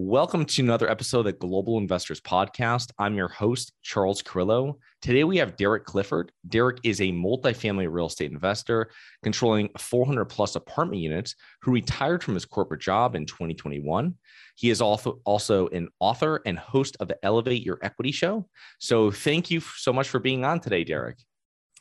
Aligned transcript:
Welcome 0.00 0.44
to 0.44 0.62
another 0.62 0.88
episode 0.88 1.18
of 1.18 1.24
the 1.24 1.32
Global 1.32 1.76
Investors 1.76 2.20
Podcast. 2.20 2.92
I'm 3.00 3.16
your 3.16 3.26
host, 3.26 3.72
Charles 3.82 4.22
Carrillo. 4.22 4.78
Today 5.02 5.24
we 5.24 5.38
have 5.38 5.56
Derek 5.56 5.86
Clifford. 5.86 6.30
Derek 6.46 6.78
is 6.84 7.00
a 7.00 7.10
multifamily 7.10 7.90
real 7.90 8.06
estate 8.06 8.30
investor 8.30 8.92
controlling 9.24 9.70
400 9.76 10.26
plus 10.26 10.54
apartment 10.54 11.02
units 11.02 11.34
who 11.62 11.72
retired 11.72 12.22
from 12.22 12.34
his 12.34 12.44
corporate 12.44 12.80
job 12.80 13.16
in 13.16 13.26
2021. 13.26 14.14
He 14.54 14.70
is 14.70 14.80
also, 14.80 15.18
also 15.24 15.66
an 15.70 15.88
author 15.98 16.42
and 16.46 16.60
host 16.60 16.96
of 17.00 17.08
the 17.08 17.18
Elevate 17.24 17.66
Your 17.66 17.80
Equity 17.82 18.12
show. 18.12 18.48
So 18.78 19.10
thank 19.10 19.50
you 19.50 19.58
so 19.58 19.92
much 19.92 20.08
for 20.08 20.20
being 20.20 20.44
on 20.44 20.60
today, 20.60 20.84
Derek. 20.84 21.18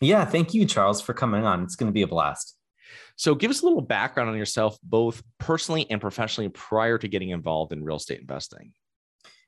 Yeah, 0.01 0.25
thank 0.25 0.55
you, 0.55 0.65
Charles, 0.65 1.01
for 1.01 1.13
coming 1.13 1.45
on. 1.45 1.61
It's 1.61 1.75
going 1.75 1.91
to 1.91 1.93
be 1.93 2.01
a 2.01 2.07
blast. 2.07 2.57
So, 3.15 3.35
give 3.35 3.51
us 3.51 3.61
a 3.61 3.65
little 3.65 3.81
background 3.81 4.29
on 4.29 4.37
yourself, 4.37 4.77
both 4.83 5.23
personally 5.39 5.89
and 5.89 5.99
professionally, 6.01 6.49
prior 6.49 6.97
to 6.97 7.07
getting 7.07 7.29
involved 7.29 7.71
in 7.73 7.83
real 7.83 7.97
estate 7.97 8.19
investing. 8.19 8.73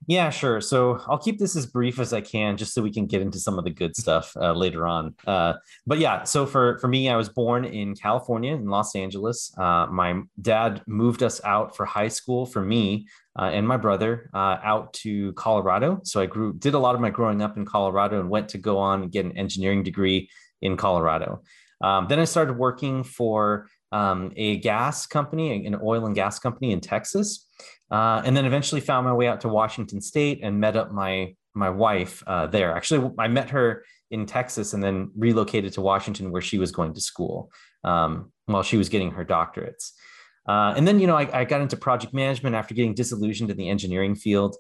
Yeah, 0.08 0.30
sure. 0.30 0.62
So 0.62 1.02
I'll 1.08 1.20
keep 1.20 1.38
this 1.38 1.56
as 1.56 1.66
brief 1.66 2.00
as 2.00 2.14
I 2.14 2.22
can, 2.22 2.58
just 2.58 2.74
so 2.74 2.82
we 2.82 2.92
can 2.92 3.06
get 3.06 3.22
into 3.22 3.38
some 3.38 3.60
of 3.60 3.64
the 3.64 3.70
good 3.70 3.96
stuff 3.96 4.36
uh, 4.38 4.54
later 4.54 4.88
on. 4.88 5.14
Uh, 5.28 5.54
but 5.86 6.00
yeah, 6.00 6.24
so 6.24 6.46
for 6.46 6.80
for 6.80 6.88
me, 6.88 7.10
I 7.10 7.16
was 7.16 7.30
born 7.30 7.66
in 7.66 7.96
California, 7.96 8.56
in 8.56 8.66
Los 8.66 8.96
Angeles. 8.96 9.54
Uh, 9.58 9.88
my 9.88 10.22
dad 10.42 10.82
moved 10.88 11.22
us 11.22 11.42
out 11.44 11.76
for 11.76 11.86
high 11.86 12.08
school 12.08 12.46
for 12.46 12.62
me 12.62 13.08
uh, 13.38 13.52
and 13.54 13.68
my 13.68 13.78
brother 13.78 14.30
uh, 14.34 14.58
out 14.64 14.94
to 14.94 15.34
Colorado. 15.34 16.00
So 16.04 16.22
I 16.22 16.26
grew 16.26 16.54
did 16.54 16.74
a 16.74 16.80
lot 16.80 16.96
of 16.96 17.02
my 17.02 17.10
growing 17.10 17.42
up 17.42 17.58
in 17.58 17.66
Colorado 17.66 18.20
and 18.20 18.30
went 18.30 18.50
to 18.50 18.58
go 18.58 18.78
on 18.78 19.04
and 19.04 19.12
get 19.12 19.26
an 19.26 19.38
engineering 19.38 19.84
degree 19.84 20.30
in 20.62 20.76
Colorado. 20.76 21.44
Um, 21.82 22.08
then 22.08 22.20
I 22.20 22.26
started 22.26 22.58
working 22.58 23.04
for 23.04 23.68
um, 23.92 24.32
a 24.36 24.58
gas 24.58 25.08
company, 25.08 25.66
an 25.66 25.80
oil 25.82 26.06
and 26.06 26.16
gas 26.16 26.40
company 26.40 26.72
in 26.72 26.82
Texas, 26.82 27.48
uh, 27.92 28.22
and 28.26 28.36
then 28.36 28.46
eventually 28.46 28.82
found 28.82 29.06
my 29.06 29.14
way 29.14 29.28
out 29.28 29.42
to 29.42 29.50
Washington 29.50 30.02
State 30.02 30.40
and 30.44 30.60
met 30.60 30.76
up 30.76 30.92
my 30.92 31.36
my 31.56 31.70
wife 31.70 32.24
uh, 32.28 32.48
there. 32.48 32.76
Actually, 32.76 33.12
I 33.18 33.28
met 33.28 33.50
her 33.50 33.84
in 34.12 34.26
Texas 34.26 34.74
and 34.74 34.84
then 34.84 35.12
relocated 35.16 35.74
to 35.74 35.82
Washington 35.82 36.32
where 36.32 36.42
she 36.42 36.58
was 36.58 36.72
going 36.72 36.94
to 36.94 37.02
school 37.02 37.52
um, 37.84 38.32
while 38.46 38.64
she 38.64 38.78
was 38.78 38.90
getting 38.90 39.12
her 39.12 39.26
doctorates. 39.26 39.92
Uh, 40.48 40.74
and 40.76 40.88
then, 40.88 41.00
you 41.00 41.08
know, 41.08 41.16
I, 41.16 41.42
I, 41.42 41.46
got 41.46 41.62
into 41.62 41.78
project 41.78 42.14
management 42.14 42.56
after 42.56 42.74
getting 42.74 42.96
disillusioned 42.96 43.52
in 43.52 43.58
the 43.58 43.70
engineering 43.70 44.16
field. 44.16 44.56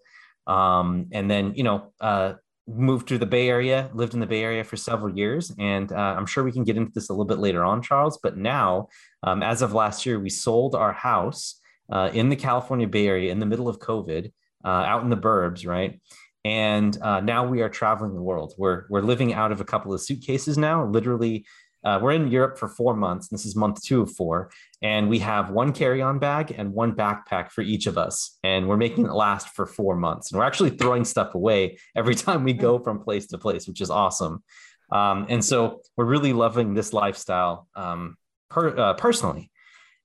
Um, 0.46 1.08
and 1.12 1.32
then, 1.32 1.54
you 1.56 1.64
know, 1.64 1.94
uh, 2.00 2.34
moved 2.70 3.08
to 3.08 3.18
the 3.18 3.26
Bay 3.26 3.50
Area, 3.50 3.90
lived 3.94 4.14
in 4.14 4.20
the 4.20 4.26
Bay 4.26 4.44
Area 4.44 4.64
for 4.64 4.78
several 4.78 5.18
years. 5.18 5.52
And 5.58 5.92
uh, 5.92 6.16
I'm 6.18 6.26
sure 6.26 6.44
we 6.44 6.52
can 6.52 6.64
get 6.64 6.78
into 6.78 6.92
this 6.94 7.10
a 7.10 7.14
little 7.14 7.26
bit 7.26 7.40
later 7.40 7.66
on, 7.66 7.82
Charles. 7.82 8.20
But 8.22 8.38
now, 8.38 8.88
um, 9.24 9.44
as 9.44 9.62
of 9.62 9.74
last 9.74 10.06
year, 10.06 10.20
we 10.20 10.30
sold 10.30 10.76
our 10.76 10.94
house 10.94 11.60
uh, 11.92 12.10
in 12.14 12.30
the 12.30 12.36
California 12.36 12.88
Bay 12.88 13.08
Area 13.08 13.32
in 13.32 13.40
the 13.40 13.46
middle 13.46 13.68
of 13.68 13.80
COVID, 13.80 14.32
uh, 14.64 14.68
out 14.68 15.04
in 15.04 15.10
the 15.10 15.18
burbs, 15.18 15.66
right? 15.66 16.00
And 16.46 16.98
uh, 17.02 17.20
now 17.20 17.46
we 17.46 17.62
are 17.62 17.70
traveling 17.70 18.14
the 18.14 18.22
world. 18.22 18.54
We're, 18.58 18.86
we're 18.90 19.02
living 19.02 19.34
out 19.34 19.52
of 19.52 19.60
a 19.60 19.66
couple 19.66 19.94
of 19.94 20.02
suitcases 20.02 20.58
now, 20.58 20.86
literally 20.86 21.46
uh, 21.84 22.00
we're 22.02 22.12
in 22.12 22.30
Europe 22.30 22.58
for 22.58 22.68
four 22.68 22.96
months. 22.96 23.28
This 23.30 23.46
is 23.46 23.56
month 23.56 23.82
two 23.82 24.02
of 24.02 24.14
four. 24.14 24.52
And 24.82 25.10
we 25.10 25.20
have 25.20 25.50
one 25.50 25.72
carry 25.72 26.02
on 26.02 26.20
bag 26.20 26.54
and 26.58 26.74
one 26.74 26.94
backpack 26.94 27.52
for 27.52 27.62
each 27.62 27.88
of 27.88 27.98
us. 27.98 28.38
And 28.44 28.68
we're 28.68 28.78
making 28.78 29.06
it 29.06 29.14
last 29.14 29.50
for 29.50 29.66
four 29.66 29.96
months. 29.96 30.32
And 30.32 30.40
we're 30.40 30.46
actually 30.46 30.72
throwing 30.72 31.06
stuff 31.06 31.36
away 31.36 31.78
every 31.96 32.16
time 32.24 32.44
we 32.44 32.54
go 32.54 32.80
from 32.80 33.00
place 33.00 33.28
to 33.28 33.38
place, 33.38 33.68
which 33.68 33.82
is 33.82 33.90
awesome. 33.90 34.44
Um, 34.92 35.28
and 35.30 35.44
so 35.44 35.82
we're 35.96 36.06
really 36.06 36.34
loving 36.34 36.74
this 36.74 36.94
lifestyle 36.94 37.68
um, 37.76 38.18
per, 38.50 38.78
uh, 38.78 38.94
personally. 38.96 39.52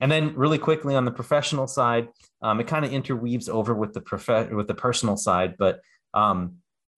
And 0.01 0.11
then, 0.11 0.35
really 0.35 0.59
quickly 0.59 0.97
on 0.97 1.05
the 1.05 1.13
professional 1.13 1.67
side, 1.67 2.09
um, 2.43 2.61
it 2.61 2.67
kind 2.67 2.85
of 2.85 2.93
interweaves 2.93 3.49
over 3.49 3.73
with 3.73 3.95
the 3.95 4.01
prof- 4.01 4.51
with 4.51 4.67
the 4.67 4.75
personal 4.75 5.17
side. 5.17 5.55
But 5.57 5.81
um, 6.13 6.57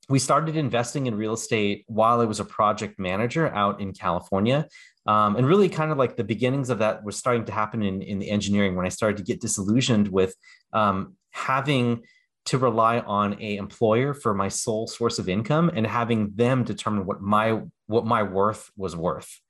we 0.08 0.18
started 0.18 0.56
investing 0.56 1.06
in 1.06 1.16
real 1.16 1.34
estate 1.34 1.84
while 1.88 2.20
I 2.20 2.24
was 2.24 2.40
a 2.40 2.44
project 2.44 2.98
manager 2.98 3.52
out 3.52 3.80
in 3.80 3.92
California. 3.92 4.68
Um, 5.06 5.36
and 5.36 5.46
really, 5.46 5.68
kind 5.68 5.92
of 5.92 5.98
like 5.98 6.16
the 6.16 6.24
beginnings 6.24 6.70
of 6.70 6.78
that 6.78 7.04
was 7.04 7.16
starting 7.16 7.44
to 7.44 7.52
happen 7.52 7.82
in, 7.82 8.02
in 8.02 8.18
the 8.18 8.30
engineering 8.30 8.74
when 8.74 8.86
I 8.86 8.88
started 8.88 9.16
to 9.18 9.22
get 9.22 9.40
disillusioned 9.40 10.08
with 10.08 10.34
um, 10.72 11.14
having 11.30 12.02
to 12.46 12.58
rely 12.58 13.00
on 13.00 13.40
a 13.40 13.56
employer 13.56 14.14
for 14.14 14.32
my 14.34 14.48
sole 14.48 14.86
source 14.86 15.18
of 15.18 15.28
income 15.28 15.70
and 15.74 15.86
having 15.86 16.32
them 16.34 16.64
determine 16.64 17.04
what 17.06 17.20
my 17.20 17.60
what 17.86 18.06
my 18.06 18.22
worth 18.22 18.70
was 18.76 18.96
worth. 18.96 19.40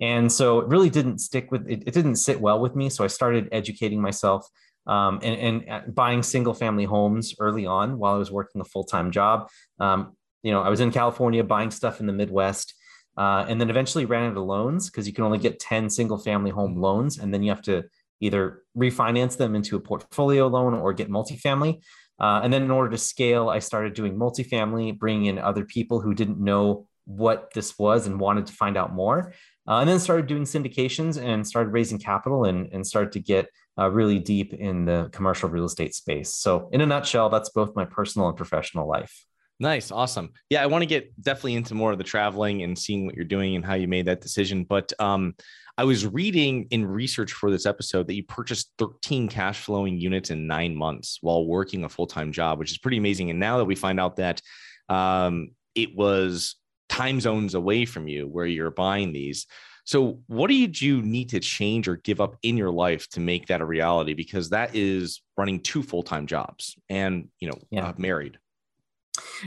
And 0.00 0.30
so 0.30 0.58
it 0.58 0.68
really 0.68 0.90
didn't 0.90 1.18
stick 1.18 1.50
with 1.50 1.68
it, 1.68 1.84
it 1.86 1.94
didn't 1.94 2.16
sit 2.16 2.40
well 2.40 2.60
with 2.60 2.74
me. 2.74 2.90
So 2.90 3.04
I 3.04 3.08
started 3.08 3.48
educating 3.52 4.00
myself 4.00 4.48
um, 4.86 5.20
and, 5.22 5.36
and, 5.40 5.70
uh, 5.70 5.80
buying 5.88 6.22
single 6.22 6.54
family 6.54 6.84
homes 6.84 7.34
early 7.40 7.66
on 7.66 7.98
while 7.98 8.14
I 8.14 8.18
was 8.18 8.30
working 8.30 8.60
a 8.60 8.64
full 8.64 8.84
time 8.84 9.10
job. 9.10 9.48
Um, 9.80 10.16
you 10.42 10.52
know, 10.52 10.60
I 10.60 10.68
was 10.68 10.80
in 10.80 10.90
California 10.90 11.42
buying 11.42 11.70
stuff 11.70 12.00
in 12.00 12.06
the 12.06 12.12
Midwest, 12.12 12.74
uh, 13.16 13.46
and 13.48 13.60
then 13.60 13.70
eventually 13.70 14.04
ran 14.04 14.24
into 14.24 14.40
loans 14.40 14.90
because 14.90 15.06
you 15.06 15.14
can 15.14 15.24
only 15.24 15.38
get 15.38 15.58
10 15.58 15.88
single 15.88 16.18
family 16.18 16.50
home 16.50 16.76
loans, 16.76 17.18
and 17.18 17.32
then 17.32 17.42
you 17.42 17.50
have 17.50 17.62
to 17.62 17.84
either 18.20 18.62
refinance 18.76 19.36
them 19.36 19.54
into 19.54 19.76
a 19.76 19.80
portfolio 19.80 20.46
loan 20.46 20.74
or 20.74 20.92
get 20.92 21.10
multifamily. 21.10 21.80
Uh, 22.20 22.40
and 22.42 22.52
then 22.52 22.62
in 22.62 22.70
order 22.70 22.90
to 22.90 22.98
scale, 22.98 23.48
I 23.48 23.58
started 23.58 23.94
doing 23.94 24.16
multifamily, 24.16 24.98
bringing 24.98 25.26
in 25.26 25.38
other 25.38 25.64
people 25.64 26.00
who 26.00 26.14
didn't 26.14 26.38
know 26.38 26.86
what 27.06 27.52
this 27.54 27.78
was 27.78 28.06
and 28.06 28.20
wanted 28.20 28.46
to 28.46 28.52
find 28.52 28.76
out 28.76 28.94
more. 28.94 29.32
Uh, 29.66 29.78
and 29.78 29.88
then 29.88 29.98
started 29.98 30.26
doing 30.26 30.44
syndications 30.44 31.20
and 31.20 31.46
started 31.46 31.70
raising 31.70 31.98
capital 31.98 32.44
and, 32.44 32.72
and 32.72 32.86
started 32.86 33.12
to 33.12 33.20
get 33.20 33.48
uh, 33.78 33.90
really 33.90 34.18
deep 34.18 34.54
in 34.54 34.84
the 34.84 35.08
commercial 35.12 35.48
real 35.48 35.64
estate 35.64 35.94
space. 35.94 36.34
So, 36.34 36.68
in 36.72 36.80
a 36.80 36.86
nutshell, 36.86 37.28
that's 37.28 37.50
both 37.50 37.74
my 37.74 37.84
personal 37.84 38.28
and 38.28 38.36
professional 38.36 38.88
life. 38.88 39.24
Nice, 39.60 39.92
awesome. 39.92 40.30
Yeah, 40.50 40.62
I 40.62 40.66
want 40.66 40.82
to 40.82 40.86
get 40.86 41.20
definitely 41.22 41.54
into 41.54 41.74
more 41.74 41.92
of 41.92 41.98
the 41.98 42.04
traveling 42.04 42.62
and 42.62 42.76
seeing 42.76 43.06
what 43.06 43.14
you're 43.14 43.24
doing 43.24 43.54
and 43.54 43.64
how 43.64 43.74
you 43.74 43.86
made 43.86 44.06
that 44.06 44.20
decision. 44.20 44.64
But 44.64 44.92
um, 44.98 45.34
I 45.78 45.84
was 45.84 46.06
reading 46.06 46.66
in 46.70 46.86
research 46.86 47.32
for 47.32 47.50
this 47.50 47.66
episode 47.66 48.08
that 48.08 48.14
you 48.14 48.24
purchased 48.24 48.72
13 48.78 49.28
cash 49.28 49.60
flowing 49.60 49.98
units 49.98 50.30
in 50.30 50.46
nine 50.46 50.74
months 50.74 51.18
while 51.20 51.46
working 51.46 51.84
a 51.84 51.88
full 51.88 52.06
time 52.06 52.32
job, 52.32 52.58
which 52.58 52.72
is 52.72 52.78
pretty 52.78 52.96
amazing. 52.96 53.30
And 53.30 53.38
now 53.38 53.58
that 53.58 53.64
we 53.64 53.74
find 53.76 54.00
out 54.00 54.16
that 54.16 54.40
um, 54.88 55.50
it 55.74 55.96
was 55.96 56.56
time 56.88 57.20
zones 57.20 57.54
away 57.54 57.84
from 57.84 58.08
you 58.08 58.26
where 58.26 58.46
you're 58.46 58.70
buying 58.70 59.12
these. 59.12 59.46
So, 59.84 60.20
what 60.26 60.48
did 60.48 60.80
you 60.80 61.02
need 61.02 61.28
to 61.30 61.40
change 61.40 61.88
or 61.88 61.96
give 61.96 62.20
up 62.20 62.36
in 62.42 62.56
your 62.56 62.70
life 62.70 63.08
to 63.10 63.20
make 63.20 63.46
that 63.48 63.60
a 63.60 63.64
reality? 63.64 64.14
Because 64.14 64.50
that 64.50 64.74
is 64.74 65.22
running 65.36 65.60
two 65.60 65.82
full 65.82 66.02
time 66.02 66.26
jobs 66.26 66.74
and, 66.88 67.28
you 67.40 67.48
know, 67.48 67.58
yeah. 67.70 67.88
uh, 67.88 67.92
married. 67.98 68.38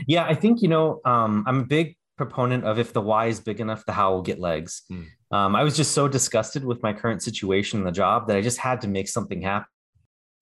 Yeah, 0.06 0.24
I 0.24 0.34
think, 0.34 0.62
you 0.62 0.68
know, 0.68 1.00
um, 1.04 1.44
I'm 1.46 1.60
a 1.60 1.64
big 1.64 1.96
proponent 2.16 2.64
of 2.64 2.78
if 2.78 2.92
the 2.92 3.00
why 3.00 3.26
is 3.26 3.40
big 3.40 3.60
enough, 3.60 3.84
the 3.84 3.92
how 3.92 4.12
will 4.12 4.22
get 4.22 4.38
legs. 4.38 4.82
Mm. 4.90 5.06
Um, 5.30 5.56
I 5.56 5.62
was 5.62 5.76
just 5.76 5.92
so 5.92 6.08
disgusted 6.08 6.64
with 6.64 6.82
my 6.82 6.92
current 6.92 7.22
situation 7.22 7.80
in 7.80 7.84
the 7.84 7.92
job 7.92 8.28
that 8.28 8.36
I 8.36 8.40
just 8.40 8.58
had 8.58 8.80
to 8.82 8.88
make 8.88 9.08
something 9.08 9.42
happen. 9.42 9.68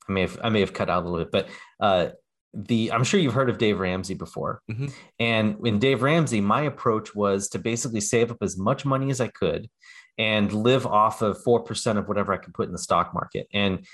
I 0.09 0.13
may 0.13 0.21
have 0.23 0.39
I 0.43 0.49
may 0.51 0.61
have 0.61 0.73
cut 0.73 0.89
out 0.89 1.05
a 1.05 1.09
little 1.09 1.25
bit, 1.25 1.33
but 1.33 1.49
uh, 1.85 2.11
the 2.55 2.93
I'm 2.93 3.05
sure 3.05 3.21
you've 3.21 3.35
heard 3.35 3.51
of 3.51 3.59
Dave 3.59 3.79
Ramsey 3.79 4.15
before. 4.15 4.63
Mm-hmm. 4.71 4.87
And 5.19 5.67
in 5.67 5.79
Dave 5.79 6.03
Ramsey, 6.03 6.41
my 6.41 6.63
approach 6.63 7.15
was 7.15 7.49
to 7.51 7.59
basically 7.59 8.01
save 8.01 8.31
up 8.31 8.39
as 8.43 8.57
much 8.57 8.85
money 8.85 9.11
as 9.11 9.21
I 9.21 9.29
could 9.29 9.69
and 10.19 10.53
live 10.53 10.87
off 10.87 11.23
of 11.23 11.43
four 11.43 11.61
percent 11.61 11.99
of 11.99 12.09
whatever 12.09 12.33
I 12.33 12.39
could 12.39 12.55
put 12.55 12.67
in 12.67 12.73
the 12.73 12.79
stock 12.79 13.13
market. 13.13 13.47
And 13.53 13.87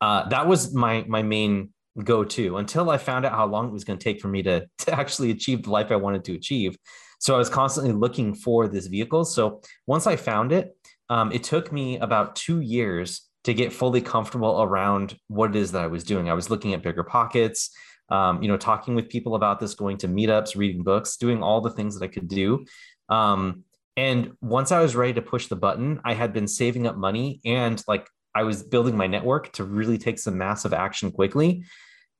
uh, 0.00 0.28
that 0.28 0.46
was 0.46 0.74
my 0.74 1.04
my 1.08 1.22
main 1.22 1.70
go-to 2.04 2.56
until 2.56 2.90
I 2.90 2.98
found 2.98 3.26
out 3.26 3.32
how 3.32 3.46
long 3.46 3.68
it 3.68 3.72
was 3.72 3.84
going 3.84 3.98
to 3.98 4.02
take 4.02 4.20
for 4.20 4.28
me 4.28 4.42
to, 4.44 4.66
to 4.78 4.94
actually 4.94 5.30
achieve 5.30 5.64
the 5.64 5.70
life 5.70 5.90
I 5.90 5.96
wanted 5.96 6.24
to 6.24 6.34
achieve. 6.34 6.76
So 7.18 7.34
I 7.34 7.38
was 7.38 7.50
constantly 7.50 7.92
looking 7.92 8.34
for 8.34 8.66
this 8.66 8.86
vehicle. 8.86 9.24
So 9.24 9.60
once 9.86 10.06
I 10.06 10.16
found 10.16 10.52
it, 10.52 10.74
um, 11.10 11.32
it 11.32 11.42
took 11.42 11.70
me 11.72 11.98
about 11.98 12.36
two 12.36 12.60
years 12.60 13.28
to 13.44 13.54
get 13.54 13.72
fully 13.72 14.00
comfortable 14.00 14.62
around 14.62 15.16
what 15.28 15.50
it 15.50 15.56
is 15.56 15.72
that 15.72 15.82
I 15.82 15.86
was 15.86 16.04
doing. 16.04 16.28
I 16.28 16.34
was 16.34 16.50
looking 16.50 16.74
at 16.74 16.82
bigger 16.82 17.04
pockets, 17.04 17.70
um, 18.10 18.42
you 18.42 18.48
know, 18.48 18.56
talking 18.56 18.94
with 18.94 19.08
people 19.08 19.34
about 19.34 19.60
this, 19.60 19.74
going 19.74 19.96
to 19.98 20.08
meetups, 20.08 20.56
reading 20.56 20.82
books, 20.82 21.16
doing 21.16 21.42
all 21.42 21.60
the 21.60 21.70
things 21.70 21.98
that 21.98 22.04
I 22.04 22.08
could 22.08 22.28
do. 22.28 22.64
Um, 23.08 23.64
and 23.96 24.32
once 24.40 24.72
I 24.72 24.80
was 24.80 24.96
ready 24.96 25.14
to 25.14 25.22
push 25.22 25.46
the 25.46 25.56
button, 25.56 26.00
I 26.04 26.14
had 26.14 26.32
been 26.32 26.48
saving 26.48 26.86
up 26.86 26.96
money 26.96 27.40
and 27.44 27.82
like 27.88 28.06
I 28.34 28.44
was 28.44 28.62
building 28.62 28.96
my 28.96 29.06
network 29.06 29.52
to 29.52 29.64
really 29.64 29.98
take 29.98 30.18
some 30.18 30.38
massive 30.38 30.72
action 30.72 31.10
quickly. 31.10 31.64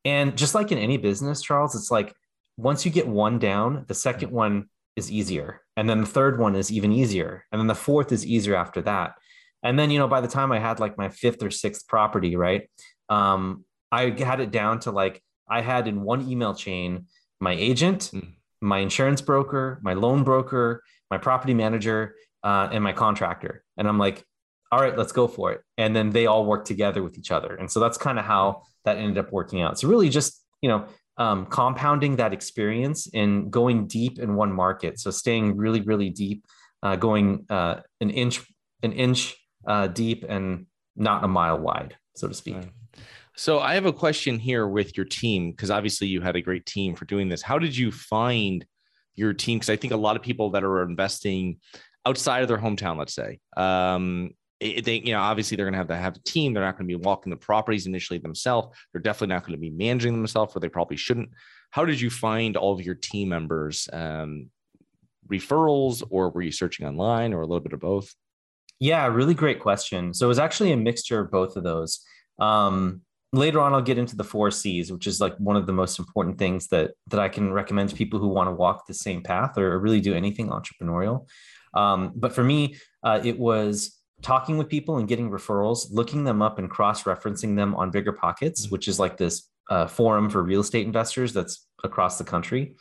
And 0.04 0.36
just 0.36 0.54
like 0.54 0.72
in 0.72 0.78
any 0.78 0.96
business, 0.96 1.42
Charles, 1.42 1.74
it's 1.74 1.90
like 1.90 2.14
once 2.56 2.84
you 2.84 2.90
get 2.90 3.06
one 3.06 3.38
down, 3.38 3.84
the 3.86 3.94
second 3.94 4.30
one 4.30 4.68
is 4.96 5.10
easier. 5.10 5.62
And 5.76 5.88
then 5.88 6.00
the 6.00 6.06
third 6.06 6.38
one 6.38 6.56
is 6.56 6.72
even 6.72 6.92
easier. 6.92 7.46
And 7.52 7.60
then 7.60 7.66
the 7.66 7.74
fourth 7.74 8.12
is 8.12 8.26
easier 8.26 8.56
after 8.56 8.82
that. 8.82 9.14
And 9.62 9.78
then, 9.78 9.90
you 9.90 9.98
know, 9.98 10.08
by 10.08 10.20
the 10.20 10.28
time 10.28 10.52
I 10.52 10.58
had 10.58 10.80
like 10.80 10.96
my 10.96 11.08
fifth 11.08 11.42
or 11.42 11.50
sixth 11.50 11.86
property, 11.86 12.36
right? 12.36 12.68
Um, 13.08 13.64
I 13.92 14.10
had 14.10 14.40
it 14.40 14.50
down 14.50 14.80
to 14.80 14.90
like, 14.90 15.22
I 15.48 15.60
had 15.60 15.88
in 15.88 16.02
one 16.02 16.28
email 16.28 16.54
chain 16.54 17.06
my 17.40 17.52
agent, 17.52 18.10
mm. 18.14 18.32
my 18.60 18.78
insurance 18.78 19.20
broker, 19.20 19.80
my 19.82 19.94
loan 19.94 20.22
broker, 20.22 20.82
my 21.10 21.18
property 21.18 21.54
manager, 21.54 22.14
uh, 22.42 22.68
and 22.70 22.84
my 22.84 22.92
contractor. 22.92 23.64
And 23.76 23.88
I'm 23.88 23.98
like, 23.98 24.24
all 24.72 24.80
right, 24.80 24.96
let's 24.96 25.12
go 25.12 25.26
for 25.26 25.52
it. 25.52 25.62
And 25.78 25.96
then 25.96 26.10
they 26.10 26.26
all 26.26 26.44
work 26.44 26.64
together 26.64 27.02
with 27.02 27.18
each 27.18 27.30
other. 27.30 27.56
And 27.56 27.70
so 27.70 27.80
that's 27.80 27.98
kind 27.98 28.18
of 28.18 28.24
how 28.24 28.62
that 28.84 28.98
ended 28.98 29.18
up 29.18 29.32
working 29.32 29.62
out. 29.62 29.78
So 29.78 29.88
really 29.88 30.08
just, 30.08 30.40
you 30.62 30.68
know, 30.68 30.86
um, 31.16 31.46
compounding 31.46 32.16
that 32.16 32.32
experience 32.32 33.08
and 33.12 33.50
going 33.50 33.86
deep 33.88 34.18
in 34.18 34.36
one 34.36 34.52
market. 34.52 34.98
So 35.00 35.10
staying 35.10 35.56
really, 35.56 35.80
really 35.80 36.08
deep, 36.08 36.44
uh, 36.82 36.96
going 36.96 37.46
uh, 37.50 37.80
an 38.00 38.10
inch, 38.10 38.40
an 38.82 38.92
inch 38.92 39.36
uh, 39.70 39.86
deep 39.86 40.24
and 40.28 40.66
not 40.96 41.22
a 41.22 41.28
mile 41.28 41.58
wide, 41.58 41.96
so 42.16 42.26
to 42.26 42.34
speak. 42.34 42.56
So 43.36 43.60
I 43.60 43.74
have 43.74 43.86
a 43.86 43.92
question 43.92 44.38
here 44.38 44.66
with 44.66 44.96
your 44.96 45.06
team 45.06 45.52
because 45.52 45.70
obviously 45.70 46.08
you 46.08 46.20
had 46.20 46.34
a 46.34 46.42
great 46.42 46.66
team 46.66 46.96
for 46.96 47.04
doing 47.04 47.28
this. 47.28 47.40
How 47.40 47.58
did 47.58 47.76
you 47.76 47.92
find 47.92 48.66
your 49.14 49.32
team? 49.32 49.58
Because 49.58 49.70
I 49.70 49.76
think 49.76 49.92
a 49.92 49.96
lot 49.96 50.16
of 50.16 50.22
people 50.22 50.50
that 50.50 50.64
are 50.64 50.82
investing 50.82 51.60
outside 52.04 52.42
of 52.42 52.48
their 52.48 52.58
hometown, 52.58 52.98
let's 52.98 53.14
say, 53.14 53.38
um, 53.56 54.30
they, 54.60 55.00
you 55.04 55.12
know, 55.12 55.20
obviously 55.20 55.56
they're 55.56 55.66
going 55.66 55.72
to 55.74 55.78
have 55.78 55.88
to 55.88 55.96
have 55.96 56.16
a 56.16 56.22
team. 56.22 56.52
They're 56.52 56.64
not 56.64 56.76
going 56.76 56.88
to 56.88 56.98
be 56.98 57.02
walking 57.02 57.30
the 57.30 57.36
properties 57.36 57.86
initially 57.86 58.18
themselves. 58.18 58.76
They're 58.92 59.00
definitely 59.00 59.34
not 59.34 59.44
going 59.44 59.56
to 59.56 59.60
be 59.60 59.70
managing 59.70 60.12
themselves, 60.12 60.54
or 60.54 60.60
they 60.60 60.68
probably 60.68 60.96
shouldn't. 60.96 61.30
How 61.70 61.84
did 61.84 62.00
you 62.00 62.10
find 62.10 62.56
all 62.56 62.72
of 62.72 62.84
your 62.84 62.96
team 62.96 63.28
members? 63.28 63.88
Um, 63.92 64.50
referrals, 65.30 66.02
or 66.10 66.30
were 66.30 66.42
you 66.42 66.52
searching 66.52 66.86
online, 66.86 67.32
or 67.32 67.40
a 67.40 67.46
little 67.46 67.60
bit 67.60 67.72
of 67.72 67.80
both? 67.80 68.12
Yeah, 68.80 69.06
really 69.06 69.34
great 69.34 69.60
question. 69.60 70.14
So 70.14 70.26
it 70.26 70.28
was 70.28 70.38
actually 70.38 70.72
a 70.72 70.76
mixture 70.76 71.20
of 71.20 71.30
both 71.30 71.56
of 71.56 71.62
those. 71.62 72.00
Um, 72.38 73.02
later 73.32 73.60
on, 73.60 73.74
I'll 73.74 73.82
get 73.82 73.98
into 73.98 74.16
the 74.16 74.24
four 74.24 74.50
C's, 74.50 74.90
which 74.90 75.06
is 75.06 75.20
like 75.20 75.36
one 75.36 75.56
of 75.56 75.66
the 75.66 75.72
most 75.72 75.98
important 75.98 76.38
things 76.38 76.68
that 76.68 76.92
that 77.08 77.20
I 77.20 77.28
can 77.28 77.52
recommend 77.52 77.90
to 77.90 77.94
people 77.94 78.18
who 78.18 78.28
want 78.28 78.48
to 78.48 78.54
walk 78.54 78.86
the 78.86 78.94
same 78.94 79.22
path 79.22 79.58
or 79.58 79.78
really 79.78 80.00
do 80.00 80.14
anything 80.14 80.48
entrepreneurial. 80.48 81.26
Um, 81.74 82.12
but 82.16 82.32
for 82.32 82.42
me, 82.42 82.76
uh, 83.04 83.20
it 83.22 83.38
was 83.38 84.00
talking 84.22 84.58
with 84.58 84.68
people 84.68 84.96
and 84.96 85.06
getting 85.06 85.30
referrals, 85.30 85.86
looking 85.90 86.24
them 86.24 86.42
up 86.42 86.58
and 86.58 86.68
cross 86.68 87.04
referencing 87.04 87.56
them 87.56 87.74
on 87.74 87.90
Bigger 87.90 88.12
Pockets, 88.12 88.62
mm-hmm. 88.62 88.72
which 88.72 88.88
is 88.88 88.98
like 88.98 89.16
this 89.16 89.48
uh, 89.68 89.86
forum 89.86 90.30
for 90.30 90.42
real 90.42 90.60
estate 90.60 90.86
investors 90.86 91.32
that's 91.32 91.66
across 91.84 92.18
the 92.18 92.24
country. 92.24 92.76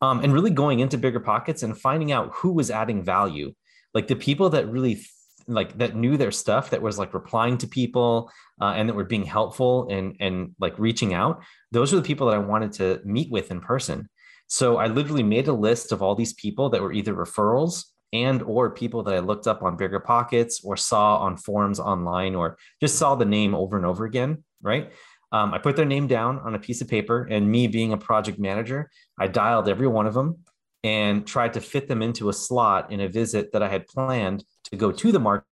Um, 0.00 0.22
and 0.22 0.32
really 0.32 0.50
going 0.50 0.78
into 0.78 0.96
Bigger 0.96 1.18
Pockets 1.18 1.64
and 1.64 1.76
finding 1.76 2.12
out 2.12 2.30
who 2.32 2.52
was 2.52 2.70
adding 2.70 3.02
value. 3.02 3.52
Like 3.94 4.06
the 4.06 4.14
people 4.14 4.50
that 4.50 4.70
really 4.70 5.00
like 5.48 5.76
that 5.78 5.96
knew 5.96 6.16
their 6.16 6.30
stuff 6.30 6.70
that 6.70 6.82
was 6.82 6.98
like 6.98 7.14
replying 7.14 7.58
to 7.58 7.66
people 7.66 8.30
uh, 8.60 8.74
and 8.76 8.88
that 8.88 8.94
were 8.94 9.04
being 9.04 9.24
helpful 9.24 9.88
and 9.90 10.16
and 10.20 10.54
like 10.60 10.78
reaching 10.78 11.14
out 11.14 11.42
those 11.72 11.92
were 11.92 11.98
the 11.98 12.06
people 12.06 12.26
that 12.28 12.36
i 12.36 12.38
wanted 12.38 12.72
to 12.72 13.00
meet 13.04 13.30
with 13.30 13.50
in 13.50 13.60
person 13.60 14.08
so 14.46 14.76
i 14.76 14.86
literally 14.86 15.22
made 15.22 15.48
a 15.48 15.52
list 15.52 15.90
of 15.92 16.02
all 16.02 16.14
these 16.14 16.34
people 16.34 16.68
that 16.70 16.82
were 16.82 16.92
either 16.92 17.14
referrals 17.14 17.84
and 18.12 18.42
or 18.42 18.70
people 18.70 19.02
that 19.02 19.14
I 19.14 19.18
looked 19.18 19.46
up 19.46 19.62
on 19.62 19.76
bigger 19.76 20.00
pockets 20.00 20.62
or 20.64 20.76
saw 20.76 21.18
on 21.18 21.36
forums 21.36 21.78
online 21.78 22.34
or 22.34 22.56
just 22.80 22.96
saw 22.96 23.14
the 23.14 23.24
name 23.24 23.54
over 23.54 23.76
and 23.76 23.84
over 23.84 24.04
again, 24.04 24.44
right? 24.62 24.92
Um, 25.30 25.52
I 25.52 25.58
put 25.58 25.76
their 25.76 25.84
name 25.84 26.06
down 26.06 26.38
on 26.38 26.54
a 26.54 26.58
piece 26.58 26.80
of 26.80 26.88
paper, 26.88 27.28
and 27.30 27.50
me 27.50 27.66
being 27.66 27.92
a 27.92 27.98
project 27.98 28.38
manager, 28.38 28.90
I 29.18 29.26
dialed 29.26 29.68
every 29.68 29.86
one 29.86 30.06
of 30.06 30.14
them 30.14 30.38
and 30.84 31.26
tried 31.26 31.52
to 31.54 31.60
fit 31.60 31.88
them 31.88 32.02
into 32.02 32.28
a 32.28 32.32
slot 32.32 32.90
in 32.92 33.00
a 33.00 33.08
visit 33.08 33.52
that 33.52 33.62
I 33.62 33.68
had 33.68 33.86
planned 33.86 34.44
to 34.70 34.76
go 34.76 34.92
to 34.92 35.12
the 35.12 35.20
market 35.20 35.44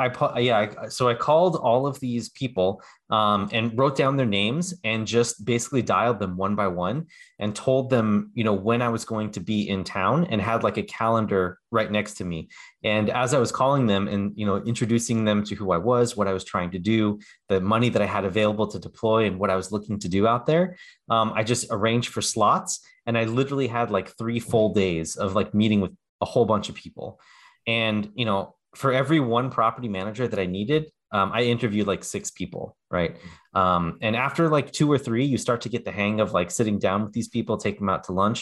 I 0.00 0.38
yeah, 0.38 0.88
so 0.88 1.08
I 1.08 1.14
called 1.14 1.56
all 1.56 1.86
of 1.86 1.98
these 2.00 2.30
people 2.30 2.80
um, 3.10 3.48
and 3.52 3.76
wrote 3.76 3.96
down 3.96 4.16
their 4.16 4.26
names 4.26 4.72
and 4.84 5.06
just 5.06 5.44
basically 5.44 5.82
dialed 5.82 6.20
them 6.20 6.36
one 6.36 6.54
by 6.54 6.68
one 6.68 7.06
and 7.38 7.54
told 7.54 7.90
them, 7.90 8.30
you 8.34 8.44
know, 8.44 8.54
when 8.54 8.82
I 8.82 8.88
was 8.88 9.04
going 9.04 9.30
to 9.32 9.40
be 9.40 9.68
in 9.68 9.84
town 9.84 10.26
and 10.30 10.40
had 10.40 10.62
like 10.62 10.78
a 10.78 10.82
calendar 10.84 11.58
right 11.70 11.90
next 11.90 12.14
to 12.14 12.24
me. 12.24 12.48
And 12.84 13.10
as 13.10 13.34
I 13.34 13.38
was 13.38 13.52
calling 13.52 13.86
them 13.86 14.08
and 14.08 14.32
you 14.36 14.46
know 14.46 14.56
introducing 14.56 15.24
them 15.24 15.44
to 15.44 15.54
who 15.54 15.72
I 15.72 15.78
was, 15.78 16.16
what 16.16 16.28
I 16.28 16.32
was 16.32 16.44
trying 16.44 16.70
to 16.70 16.78
do, 16.78 17.18
the 17.48 17.60
money 17.60 17.88
that 17.90 18.00
I 18.00 18.06
had 18.06 18.24
available 18.24 18.68
to 18.68 18.78
deploy, 18.78 19.26
and 19.26 19.38
what 19.38 19.50
I 19.50 19.56
was 19.56 19.72
looking 19.72 19.98
to 19.98 20.08
do 20.08 20.26
out 20.26 20.46
there, 20.46 20.76
um, 21.10 21.32
I 21.34 21.42
just 21.42 21.66
arranged 21.70 22.08
for 22.10 22.22
slots, 22.22 22.80
and 23.06 23.18
I 23.18 23.24
literally 23.24 23.66
had 23.66 23.90
like 23.90 24.16
three 24.16 24.40
full 24.40 24.72
days 24.72 25.16
of 25.16 25.34
like 25.34 25.52
meeting 25.52 25.80
with 25.80 25.92
a 26.20 26.26
whole 26.26 26.46
bunch 26.46 26.68
of 26.68 26.74
people. 26.74 27.20
And 27.70 28.10
you 28.14 28.24
know, 28.24 28.40
for 28.74 28.90
every 28.92 29.20
one 29.20 29.50
property 29.50 29.88
manager 29.88 30.26
that 30.28 30.40
I 30.40 30.46
needed, 30.46 30.82
um, 31.12 31.28
I 31.32 31.42
interviewed 31.42 31.86
like 31.86 32.04
six 32.04 32.30
people, 32.30 32.64
right? 32.90 33.12
Um, 33.54 33.84
and 34.00 34.14
after 34.16 34.48
like 34.48 34.68
two 34.78 34.88
or 34.90 34.98
three, 35.06 35.26
you 35.32 35.38
start 35.38 35.60
to 35.62 35.68
get 35.74 35.84
the 35.84 35.92
hang 36.00 36.20
of 36.20 36.32
like 36.38 36.50
sitting 36.50 36.78
down 36.78 37.02
with 37.04 37.12
these 37.12 37.28
people, 37.28 37.56
take 37.56 37.78
them 37.78 37.88
out 37.88 38.04
to 38.04 38.12
lunch. 38.12 38.40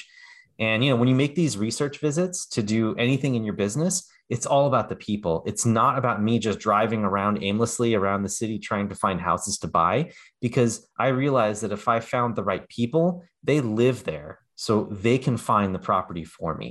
And 0.58 0.84
you 0.84 0.90
know, 0.90 0.96
when 1.00 1.08
you 1.08 1.14
make 1.14 1.34
these 1.34 1.56
research 1.56 1.96
visits 1.98 2.46
to 2.54 2.62
do 2.62 2.94
anything 2.96 3.34
in 3.36 3.44
your 3.44 3.56
business, 3.64 3.94
it's 4.28 4.48
all 4.52 4.66
about 4.66 4.88
the 4.88 4.96
people. 4.96 5.34
It's 5.46 5.64
not 5.64 5.96
about 5.96 6.22
me 6.22 6.38
just 6.38 6.58
driving 6.58 7.04
around 7.04 7.42
aimlessly 7.42 7.94
around 7.94 8.22
the 8.22 8.28
city 8.40 8.58
trying 8.58 8.88
to 8.90 8.94
find 8.94 9.20
houses 9.20 9.58
to 9.58 9.68
buy, 9.68 9.94
because 10.40 10.72
I 10.98 11.08
realized 11.08 11.62
that 11.62 11.72
if 11.72 11.88
I 11.88 12.00
found 12.00 12.34
the 12.34 12.44
right 12.44 12.68
people, 12.68 13.24
they 13.42 13.60
live 13.60 14.04
there, 14.04 14.40
so 14.56 14.88
they 15.04 15.18
can 15.18 15.36
find 15.36 15.74
the 15.74 15.84
property 15.90 16.24
for 16.24 16.54
me. 16.54 16.70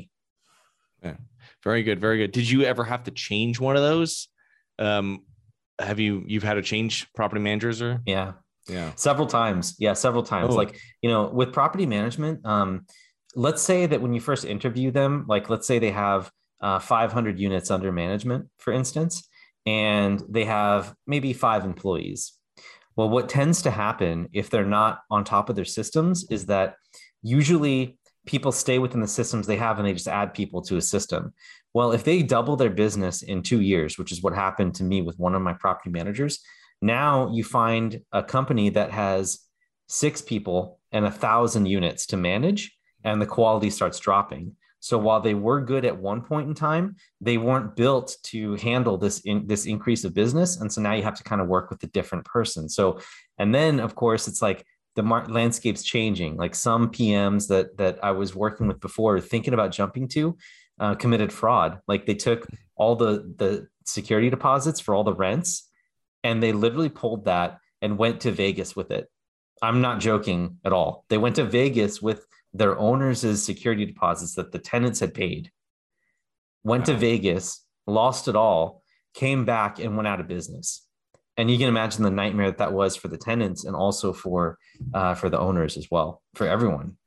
Yeah. 1.03 1.17
Very 1.63 1.83
good, 1.83 1.99
very 1.99 2.17
good. 2.17 2.31
Did 2.31 2.49
you 2.49 2.63
ever 2.63 2.83
have 2.83 3.03
to 3.05 3.11
change 3.11 3.59
one 3.59 3.75
of 3.75 3.81
those? 3.81 4.27
Um, 4.79 5.23
have 5.79 5.99
you 5.99 6.23
you've 6.27 6.43
had 6.43 6.55
to 6.55 6.61
change 6.61 7.11
property 7.13 7.41
managers 7.41 7.81
or? 7.81 8.01
Yeah, 8.05 8.33
yeah, 8.67 8.91
several 8.95 9.27
times. 9.27 9.75
Yeah, 9.79 9.93
several 9.93 10.23
times. 10.23 10.53
Oh. 10.53 10.57
Like 10.57 10.79
you 11.01 11.09
know, 11.09 11.27
with 11.27 11.53
property 11.53 11.85
management, 11.85 12.45
um, 12.45 12.85
let's 13.35 13.61
say 13.61 13.85
that 13.85 14.01
when 14.01 14.13
you 14.13 14.19
first 14.19 14.45
interview 14.45 14.91
them, 14.91 15.25
like 15.27 15.49
let's 15.49 15.67
say 15.67 15.79
they 15.79 15.91
have 15.91 16.31
uh, 16.61 16.79
500 16.79 17.39
units 17.39 17.71
under 17.71 17.91
management, 17.91 18.47
for 18.57 18.73
instance, 18.73 19.27
and 19.65 20.23
they 20.29 20.45
have 20.45 20.95
maybe 21.05 21.33
five 21.33 21.65
employees. 21.65 22.33
Well, 22.95 23.09
what 23.09 23.29
tends 23.29 23.61
to 23.61 23.71
happen 23.71 24.27
if 24.33 24.49
they're 24.49 24.65
not 24.65 25.01
on 25.11 25.23
top 25.23 25.49
of 25.49 25.55
their 25.55 25.65
systems 25.65 26.25
is 26.31 26.47
that 26.47 26.75
usually 27.21 27.99
people 28.27 28.51
stay 28.51 28.77
within 28.77 29.01
the 29.01 29.07
systems 29.07 29.47
they 29.47 29.57
have 29.57 29.79
and 29.79 29.87
they 29.87 29.93
just 29.93 30.07
add 30.07 30.33
people 30.33 30.61
to 30.61 30.77
a 30.77 30.81
system. 30.81 31.33
Well, 31.73 31.91
if 31.91 32.03
they 32.03 32.21
double 32.21 32.55
their 32.55 32.69
business 32.69 33.23
in 33.23 33.41
two 33.41 33.61
years, 33.61 33.97
which 33.97 34.11
is 34.11 34.21
what 34.21 34.35
happened 34.35 34.75
to 34.75 34.83
me 34.83 35.01
with 35.01 35.17
one 35.17 35.33
of 35.33 35.41
my 35.41 35.53
property 35.53 35.89
managers, 35.89 36.39
now 36.81 37.31
you 37.33 37.43
find 37.43 38.01
a 38.11 38.21
company 38.21 38.69
that 38.69 38.91
has 38.91 39.39
six 39.87 40.21
people 40.21 40.79
and 40.91 41.05
a 41.05 41.11
thousand 41.11 41.65
units 41.65 42.05
to 42.07 42.17
manage, 42.17 42.77
and 43.03 43.21
the 43.21 43.25
quality 43.25 43.69
starts 43.69 43.99
dropping. 43.99 44.55
So 44.79 44.97
while 44.97 45.21
they 45.21 45.33
were 45.33 45.61
good 45.61 45.85
at 45.85 45.97
one 45.97 46.21
point 46.21 46.47
in 46.47 46.53
time, 46.53 46.97
they 47.19 47.37
weren't 47.37 47.75
built 47.75 48.15
to 48.25 48.55
handle 48.55 48.97
this 48.97 49.21
in, 49.21 49.47
this 49.47 49.65
increase 49.65 50.03
of 50.03 50.13
business, 50.13 50.59
and 50.59 50.71
so 50.71 50.81
now 50.81 50.93
you 50.93 51.03
have 51.03 51.17
to 51.17 51.23
kind 51.23 51.41
of 51.41 51.47
work 51.47 51.69
with 51.69 51.81
a 51.83 51.87
different 51.87 52.25
person. 52.25 52.69
So, 52.69 52.99
and 53.37 53.53
then 53.53 53.79
of 53.79 53.95
course 53.95 54.27
it's 54.27 54.41
like 54.41 54.65
the 54.97 55.03
mar- 55.03 55.27
landscape's 55.27 55.83
changing. 55.83 56.35
Like 56.35 56.55
some 56.55 56.89
PMs 56.89 57.47
that 57.47 57.77
that 57.77 58.03
I 58.03 58.11
was 58.11 58.35
working 58.35 58.67
with 58.67 58.81
before, 58.81 59.21
thinking 59.21 59.53
about 59.53 59.71
jumping 59.71 60.07
to, 60.09 60.35
uh, 60.79 60.95
committed 60.95 61.31
fraud. 61.31 61.79
Like 61.87 62.05
they 62.05 62.15
took 62.15 62.47
all 62.75 62.95
the 62.95 63.33
the 63.37 63.67
security 63.85 64.29
deposits 64.29 64.79
for 64.79 64.95
all 64.95 65.03
the 65.03 65.13
rents, 65.13 65.69
and 66.23 66.41
they 66.41 66.51
literally 66.51 66.89
pulled 66.89 67.25
that 67.25 67.59
and 67.81 67.99
went 67.99 68.21
to 68.21 68.31
Vegas 68.31 68.75
with 68.75 68.89
it. 68.91 69.07
I'm 69.61 69.81
not 69.81 69.99
joking 69.99 70.57
at 70.65 70.73
all. 70.73 71.05
They 71.09 71.19
went 71.19 71.35
to 71.35 71.45
Vegas 71.45 72.01
with 72.01 72.25
their 72.53 72.77
owners' 72.77 73.43
security 73.43 73.85
deposits 73.85 74.33
that 74.35 74.51
the 74.51 74.59
tenants 74.59 74.99
had 74.99 75.13
paid. 75.13 75.51
Went 76.63 76.87
wow. 76.87 76.93
to 76.93 76.99
Vegas, 76.99 77.63
lost 77.85 78.27
it 78.27 78.35
all, 78.35 78.81
came 79.13 79.45
back 79.45 79.77
and 79.77 79.95
went 79.95 80.07
out 80.07 80.19
of 80.19 80.27
business. 80.27 80.86
And 81.37 81.51
you 81.51 81.57
can 81.57 81.67
imagine 81.67 82.03
the 82.03 82.11
nightmare 82.11 82.47
that 82.47 82.57
that 82.57 82.73
was 82.73 82.95
for 82.95 83.09
the 83.09 83.17
tenants 83.17 83.65
and 83.65 83.75
also 83.75 84.11
for 84.11 84.57
uh, 84.93 85.13
for 85.13 85.29
the 85.29 85.39
owners 85.39 85.77
as 85.77 85.87
well, 85.91 86.21
for 86.33 86.47
everyone. 86.47 86.97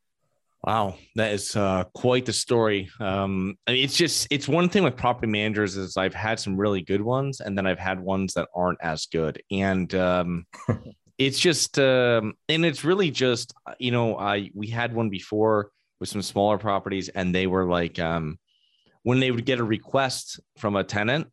Wow, 0.63 0.97
that 1.17 1.33
is 1.33 1.57
uh, 1.57 1.85
quite 1.95 2.27
the 2.27 2.35
story. 2.35 2.91
Um, 3.01 3.57
I 3.67 3.73
mean, 3.73 3.85
it's 3.85 3.97
just 3.97 4.27
it's 4.31 4.47
one 4.47 4.69
thing 4.69 4.85
with 4.85 4.95
property 4.97 5.27
managers 5.27 5.77
is 5.77 5.97
I've 5.97 6.15
had 6.15 6.39
some 6.39 6.57
really 6.57 6.83
good 6.83 7.01
ones, 7.01 7.41
and 7.41 7.57
then 7.57 7.67
I've 7.67 7.79
had 7.79 7.99
ones 7.99 8.35
that 8.35 8.49
aren't 8.55 8.79
as 8.83 9.07
good, 9.07 9.43
and 9.51 9.93
um, 9.95 10.47
it's 11.19 11.41
just 11.41 11.79
um, 11.79 12.35
and 12.49 12.67
it's 12.67 12.85
really 12.85 13.11
just 13.11 13.55
you 13.79 13.91
know 13.91 14.19
I 14.19 14.51
we 14.55 14.67
had 14.67 14.95
one 14.95 15.09
before 15.09 15.71
with 15.99 16.11
some 16.11 16.21
smaller 16.21 16.59
properties, 16.59 17.09
and 17.09 17.35
they 17.35 17.47
were 17.47 17.65
like 17.65 17.99
um, 17.99 18.39
when 19.03 19.19
they 19.19 19.31
would 19.31 19.47
get 19.47 19.61
a 19.61 19.65
request 19.65 20.41
from 20.59 20.77
a 20.77 20.85
tenant, 20.85 21.29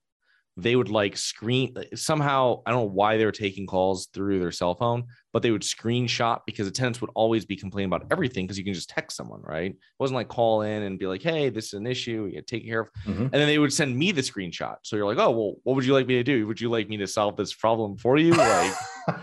they 0.58 0.76
would 0.76 0.90
like 0.90 1.16
screen 1.16 1.74
somehow 1.94 2.60
i 2.66 2.72
don't 2.72 2.82
know 2.82 2.92
why 2.92 3.16
they 3.16 3.26
were 3.26 3.32
taking 3.32 3.68
calls 3.68 4.08
through 4.08 4.40
their 4.40 4.52
cell 4.52 4.74
phone 4.74 5.04
but 5.32 5.44
they 5.44 5.52
would 5.52 5.62
screenshot 5.62 6.40
because 6.48 6.66
the 6.66 6.72
tenants 6.72 7.00
would 7.00 7.12
always 7.14 7.46
be 7.46 7.56
complaining 7.56 7.88
about 7.88 8.08
everything 8.12 8.46
because 8.46 8.58
you 8.58 8.64
can 8.64 8.74
just 8.74 8.90
text 8.90 9.16
someone 9.16 9.42
right? 9.44 9.72
It 9.72 9.78
wasn't 10.00 10.16
like 10.16 10.30
call 10.30 10.64
in 10.64 10.84
and 10.84 10.98
be 10.98 11.06
like 11.06 11.22
hey 11.22 11.50
this 11.50 11.68
is 11.68 11.74
an 11.74 11.86
issue 11.86 12.26
you 12.26 12.34
get 12.34 12.48
taken 12.48 12.68
care 12.68 12.82
of 12.82 12.90
mm-hmm. 13.06 13.24
and 13.24 13.34
then 13.34 13.48
they 13.48 13.60
would 13.60 13.72
send 13.72 13.96
me 13.96 14.12
the 14.12 14.22
screenshot. 14.22 14.78
So 14.82 14.96
you're 14.96 15.06
like 15.06 15.20
oh 15.20 15.32
well 15.32 15.54
what 15.64 15.76
would 15.76 15.86
you 15.86 15.94
like 15.94 16.08
me 16.08 16.16
to 16.16 16.24
do? 16.24 16.48
Would 16.48 16.60
you 16.60 16.70
like 16.70 16.90
me 16.90 16.98
to 16.98 17.08
solve 17.08 17.36
this 17.36 17.54
problem 17.54 17.98
for 17.98 18.18
you? 18.18 18.34
Like 18.34 18.74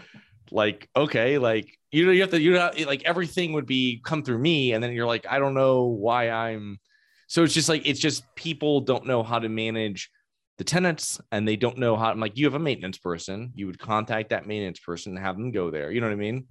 like 0.50 0.88
okay 0.94 1.38
like 1.38 1.76
you 1.90 2.06
know 2.06 2.12
you 2.12 2.20
have 2.20 2.30
to 2.30 2.40
you 2.40 2.52
know 2.52 2.70
like 2.86 3.02
everything 3.04 3.54
would 3.54 3.66
be 3.66 4.00
come 4.04 4.22
through 4.22 4.38
me 4.38 4.72
and 4.72 4.84
then 4.84 4.92
you're 4.92 5.06
like 5.06 5.26
i 5.28 5.38
don't 5.38 5.54
know 5.54 5.84
why 5.84 6.30
i'm 6.30 6.78
so 7.26 7.42
it's 7.42 7.54
just 7.54 7.68
like 7.68 7.82
it's 7.86 7.98
just 7.98 8.22
people 8.36 8.80
don't 8.80 9.06
know 9.06 9.22
how 9.22 9.38
to 9.38 9.48
manage 9.48 10.10
the 10.58 10.64
tenants 10.64 11.20
and 11.32 11.46
they 11.46 11.56
don't 11.56 11.78
know 11.78 11.96
how 11.96 12.10
I'm 12.10 12.20
like 12.20 12.36
you 12.36 12.46
have 12.46 12.54
a 12.54 12.58
maintenance 12.58 12.98
person. 12.98 13.52
You 13.54 13.66
would 13.66 13.78
contact 13.78 14.30
that 14.30 14.46
maintenance 14.46 14.78
person 14.78 15.16
and 15.16 15.24
have 15.24 15.36
them 15.36 15.50
go 15.50 15.70
there. 15.70 15.90
You 15.90 16.00
know 16.00 16.06
what 16.06 16.12
I 16.12 16.16
mean? 16.16 16.46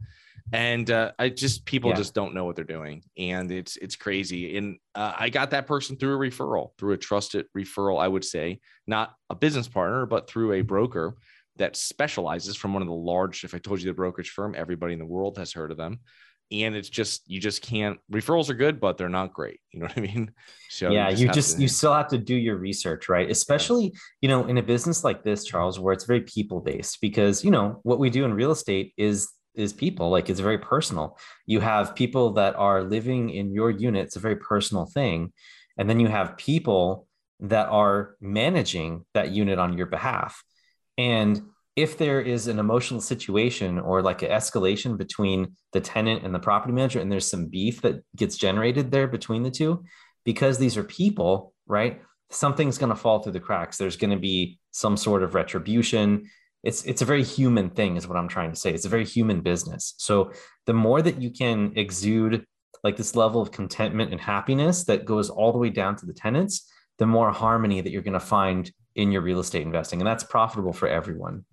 And 0.52 0.92
uh, 0.92 1.14
I 1.18 1.30
just 1.30 1.66
people 1.66 1.92
yeah. 1.92 1.96
just 1.96 2.14
don't 2.14 2.34
know 2.34 2.44
what 2.44 2.56
they're 2.56 2.66
doing. 2.66 3.04
And 3.18 3.50
it's 3.52 3.78
it's 3.78 3.96
crazy. 3.96 4.58
And 4.58 4.78
uh, 4.94 5.14
I 5.18 5.30
got 5.30 5.52
that 5.52 5.68
person 5.68 5.96
through 5.96 6.16
a 6.16 6.30
referral 6.30 6.72
through 6.78 6.94
a 6.94 6.98
trusted 6.98 7.46
referral 7.58 8.02
I 8.02 8.08
would 8.08 8.26
say. 8.26 8.60
Not 8.88 9.14
a 9.30 9.36
business 9.36 9.68
partner 9.68 10.06
but 10.06 10.30
through 10.30 10.54
a 10.54 10.62
broker 10.62 11.16
that 11.58 11.76
specializes 11.76 12.56
from 12.56 12.74
one 12.74 12.82
of 12.82 12.88
the 12.88 12.94
large 12.94 13.44
if 13.44 13.54
I 13.54 13.60
told 13.60 13.80
you 13.80 13.86
the 13.86 13.94
brokerage 13.94 14.32
firm 14.32 14.56
everybody 14.58 14.94
in 14.94 15.00
the 15.00 15.06
world 15.06 15.38
has 15.38 15.54
heard 15.54 15.72
of 15.72 15.78
them 15.78 16.00
and 16.54 16.76
it's 16.76 16.90
just 16.90 17.24
you 17.26 17.40
just 17.40 17.62
can't 17.62 18.00
referrals 18.12 18.50
are 18.50 18.54
good 18.54 18.80
but 18.80 18.98
they're 18.98 19.10
not 19.10 19.34
great. 19.34 19.60
You 19.72 19.80
know 19.80 19.88
what 19.88 19.98
i 19.98 20.02
mean? 20.02 20.32
So 20.70 20.90
yeah 20.90 21.10
you 21.10 21.16
just, 21.16 21.22
you, 21.22 21.34
just 21.34 21.56
to, 21.56 21.62
you 21.62 21.68
still 21.68 21.94
have 21.94 22.08
to 22.08 22.18
do 22.18 22.36
your 22.36 22.58
research 22.58 23.08
right? 23.08 23.30
Especially 23.30 23.86
yeah. 23.86 24.00
you 24.22 24.30
know 24.30 24.46
in 24.48 24.58
a 24.58 24.64
business 24.64 25.04
like 25.04 25.24
this 25.24 25.44
charles 25.46 25.80
where 25.80 25.94
it's 25.94 26.06
very 26.06 26.22
people 26.22 26.62
based 26.62 27.00
because 27.00 27.44
you 27.44 27.52
know 27.52 27.80
what 27.84 28.00
we 28.00 28.10
do 28.10 28.26
in 28.26 28.34
real 28.34 28.52
estate 28.52 28.94
is 28.98 29.30
is 29.56 29.72
people 29.72 30.10
like 30.10 30.30
it's 30.30 30.40
very 30.40 30.58
personal. 30.58 31.18
You 31.46 31.60
have 31.60 31.96
people 31.96 32.34
that 32.34 32.56
are 32.56 32.84
living 32.84 33.30
in 33.30 33.52
your 33.52 33.70
unit 33.70 34.06
it's 34.06 34.16
a 34.16 34.20
very 34.20 34.38
personal 34.38 34.86
thing. 34.86 35.32
And 35.78 35.90
then 35.90 36.00
you 36.00 36.08
have 36.08 36.38
people 36.38 37.08
that 37.40 37.68
are 37.70 38.16
managing 38.22 39.06
that 39.14 39.32
unit 39.32 39.60
on 39.60 39.78
your 39.78 39.88
behalf. 39.88 40.44
And 40.98 41.42
if 41.76 41.98
there 41.98 42.22
is 42.22 42.48
an 42.48 42.60
emotional 42.60 43.02
situation 43.02 43.80
or 43.80 44.02
like 44.02 44.22
an 44.22 44.30
escalation 44.30 44.98
between 44.98 45.56
the 45.72 45.82
tenant 45.82 46.24
and 46.24 46.34
the 46.34 46.40
property 46.40 46.74
manager 46.74 47.00
and 47.00 47.12
there's 47.12 47.30
some 47.30 47.48
beef 47.48 47.82
that 47.82 48.04
gets 48.16 48.38
generated 48.38 48.92
there 48.92 49.08
between 49.08 49.44
the 49.44 49.52
two 49.52 49.84
because 50.24 50.58
these 50.58 50.78
are 50.78 50.84
people 50.84 51.54
right? 51.68 52.02
Something's 52.30 52.78
going 52.78 52.90
to 52.90 52.96
fall 52.96 53.20
through 53.20 53.34
the 53.34 53.40
cracks. 53.40 53.78
There's 53.78 53.98
going 53.98 54.12
to 54.12 54.18
be 54.18 54.60
some 54.72 54.98
sort 54.98 55.24
of 55.24 55.36
retribution. 55.36 56.30
It's 56.64 56.84
it's 56.86 57.02
a 57.02 57.06
very 57.06 57.24
human 57.24 57.70
thing 57.70 57.98
is 57.98 58.08
what 58.08 58.18
i'm 58.18 58.28
trying 58.28 58.52
to 58.52 58.56
say. 58.56 58.74
It's 58.74 58.86
a 58.86 58.90
very 58.90 59.06
human 59.06 59.42
business. 59.42 59.94
So 59.98 60.32
the 60.66 60.74
more 60.74 61.02
that 61.02 61.22
you 61.22 61.30
can 61.30 61.74
exude 61.76 62.46
like 62.84 62.98
this 62.98 63.16
level 63.16 63.42
of 63.42 63.52
contentment 63.52 64.12
and 64.12 64.20
happiness 64.20 64.86
that 64.86 65.06
goes 65.06 65.30
all 65.30 65.52
the 65.52 65.58
way 65.58 65.70
down 65.70 65.96
to 65.98 66.06
the 66.06 66.14
tenants 66.14 66.70
the 67.00 67.08
more 67.08 67.32
harmony 67.32 67.82
that 67.82 67.90
you're 67.92 68.04
going 68.04 68.14
to 68.14 68.20
find 68.20 68.72
in 68.96 69.12
your 69.12 69.22
real 69.22 69.40
estate 69.40 69.64
investing. 69.64 70.00
And 70.00 70.08
that's 70.08 70.24
profitable 70.24 70.74
for 70.74 70.88
everyone 70.88 71.44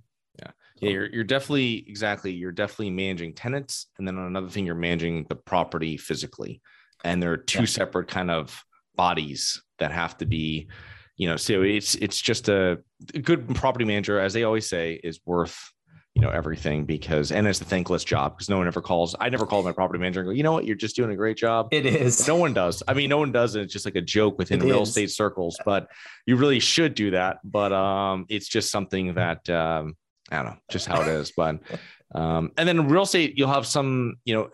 yeah, 0.80 0.90
you're, 0.90 1.06
you're 1.06 1.24
definitely 1.24 1.84
exactly. 1.86 2.32
You're 2.32 2.52
definitely 2.52 2.90
managing 2.90 3.34
tenants, 3.34 3.86
and 3.98 4.06
then 4.06 4.16
on 4.18 4.26
another 4.26 4.48
thing, 4.48 4.66
you're 4.66 4.74
managing 4.74 5.26
the 5.28 5.36
property 5.36 5.96
physically, 5.96 6.60
and 7.04 7.22
there 7.22 7.32
are 7.32 7.36
two 7.36 7.60
yeah. 7.60 7.66
separate 7.66 8.08
kind 8.08 8.30
of 8.30 8.64
bodies 8.96 9.62
that 9.78 9.92
have 9.92 10.16
to 10.18 10.26
be, 10.26 10.68
you 11.16 11.28
know. 11.28 11.36
So 11.36 11.62
it's 11.62 11.94
it's 11.96 12.20
just 12.20 12.48
a, 12.48 12.78
a 13.14 13.18
good 13.18 13.54
property 13.54 13.84
manager, 13.84 14.18
as 14.18 14.32
they 14.32 14.44
always 14.44 14.68
say, 14.68 15.00
is 15.04 15.20
worth 15.26 15.70
you 16.14 16.22
know 16.22 16.30
everything 16.30 16.84
because 16.84 17.30
and 17.30 17.46
it's 17.46 17.60
a 17.60 17.64
thankless 17.64 18.02
job 18.02 18.36
because 18.36 18.48
no 18.48 18.58
one 18.58 18.66
ever 18.66 18.80
calls 18.80 19.14
i 19.20 19.28
never 19.28 19.46
call 19.46 19.62
my 19.62 19.70
property 19.70 19.98
manager 19.98 20.20
and 20.20 20.26
go 20.28 20.32
you 20.32 20.42
know 20.42 20.50
what 20.50 20.64
you're 20.64 20.74
just 20.74 20.96
doing 20.96 21.10
a 21.10 21.16
great 21.16 21.36
job 21.36 21.68
it 21.70 21.86
is 21.86 22.26
no 22.26 22.34
one 22.34 22.52
does 22.52 22.82
i 22.88 22.94
mean 22.94 23.08
no 23.08 23.18
one 23.18 23.30
does 23.30 23.54
it. 23.54 23.62
it's 23.62 23.72
just 23.72 23.84
like 23.84 23.94
a 23.94 24.00
joke 24.00 24.36
within 24.36 24.60
it 24.60 24.64
real 24.64 24.82
is. 24.82 24.88
estate 24.88 25.10
circles 25.10 25.56
but 25.64 25.88
you 26.26 26.34
really 26.34 26.58
should 26.58 26.94
do 26.94 27.12
that 27.12 27.38
but 27.44 27.72
um 27.72 28.26
it's 28.28 28.48
just 28.48 28.72
something 28.72 29.14
that 29.14 29.48
um 29.50 29.94
I 30.30 30.36
don't 30.36 30.46
know, 30.46 30.56
just 30.70 30.86
how 30.86 31.02
it 31.02 31.08
is. 31.08 31.32
But 31.36 31.60
um, 32.14 32.52
and 32.56 32.68
then 32.68 32.88
real 32.88 33.02
estate, 33.02 33.34
you'll 33.36 33.48
have 33.48 33.66
some, 33.66 34.16
you 34.24 34.34
know, 34.34 34.50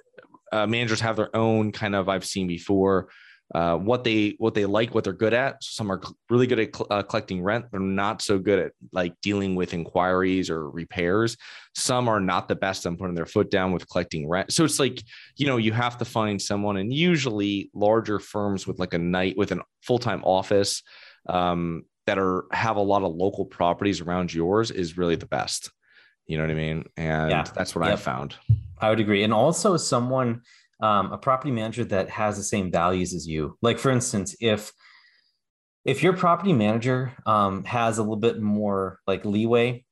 uh, 0.53 0.67
managers 0.67 1.01
have 1.01 1.17
their 1.17 1.35
own 1.35 1.73
kind 1.73 1.95
of 1.95 2.09
I've 2.09 2.25
seen 2.25 2.47
before. 2.47 3.09
Uh, 3.55 3.77
what 3.77 4.03
they 4.03 4.35
what 4.39 4.55
they 4.55 4.67
like, 4.67 4.93
what 4.93 5.05
they're 5.05 5.13
good 5.13 5.33
at. 5.33 5.63
Some 5.63 5.93
are 5.93 6.03
really 6.29 6.49
good 6.49 6.59
at 6.59 6.75
cl- 6.75 6.89
uh, 6.91 7.03
collecting 7.05 7.41
rent. 7.41 7.67
They're 7.71 7.79
not 7.79 8.21
so 8.21 8.41
good 8.41 8.59
at 8.59 8.73
like 8.93 9.15
dealing 9.23 9.55
with 9.55 9.73
inquiries 9.73 10.51
or 10.51 10.69
repairs. 10.69 11.37
Some 11.77 12.09
are 12.09 12.19
not 12.19 12.49
the 12.49 12.57
best 12.57 12.85
on 12.87 12.97
putting 12.97 13.15
their 13.15 13.25
foot 13.25 13.49
down 13.49 13.71
with 13.71 13.89
collecting 13.89 14.29
rent. 14.29 14.53
So 14.53 14.65
it's 14.65 14.81
like 14.81 15.01
you 15.37 15.47
know 15.47 15.59
you 15.59 15.71
have 15.71 15.97
to 15.99 16.05
find 16.05 16.43
someone, 16.43 16.77
and 16.77 16.93
usually 16.93 17.71
larger 17.73 18.19
firms 18.19 18.67
with 18.67 18.81
like 18.81 18.95
a 18.95 18.99
night 18.99 19.37
with 19.37 19.53
a 19.53 19.63
full 19.81 20.01
time 20.01 20.25
office 20.25 20.83
um, 21.29 21.85
that 22.07 22.19
are 22.19 22.47
have 22.53 22.77
a 22.77 22.83
lot 22.83 23.03
of 23.03 23.15
local 23.15 23.45
properties 23.45 24.01
around 24.01 24.33
yours 24.33 24.71
is 24.71 24.97
really 24.97 25.17
the 25.17 25.27
best. 25.27 25.71
You 26.27 26.37
know 26.37 26.45
what 26.45 26.51
I 26.51 26.55
mean? 26.55 26.85
And 26.97 27.31
yeah. 27.31 27.45
that's 27.55 27.75
what 27.75 27.85
yep. 27.85 27.95
I 27.95 27.97
found. 27.97 28.37
I 28.79 28.91
would 28.91 29.01
agree. 29.01 29.23
And 29.23 29.33
also 29.33 29.77
someone, 29.77 30.43
um, 30.81 31.13
a 31.13 31.19
property 31.19 31.51
manager 31.51 31.85
that 31.85 32.11
has 32.11 32.37
the 32.37 32.43
same 32.43 32.71
values 32.71 33.15
as 33.15 33.27
you. 33.27 33.57
Like 33.63 33.79
for 33.79 33.91
instance, 33.91 34.37
if 34.41 34.73
if 35.85 36.03
your 36.03 36.15
property 36.15 36.53
manager 36.53 37.13
um, 37.27 37.65
has 37.65 37.99
a 37.99 38.03
little 38.03 38.17
bit 38.17 38.41
more 38.41 38.99
like 39.07 39.25
leeway 39.25 39.85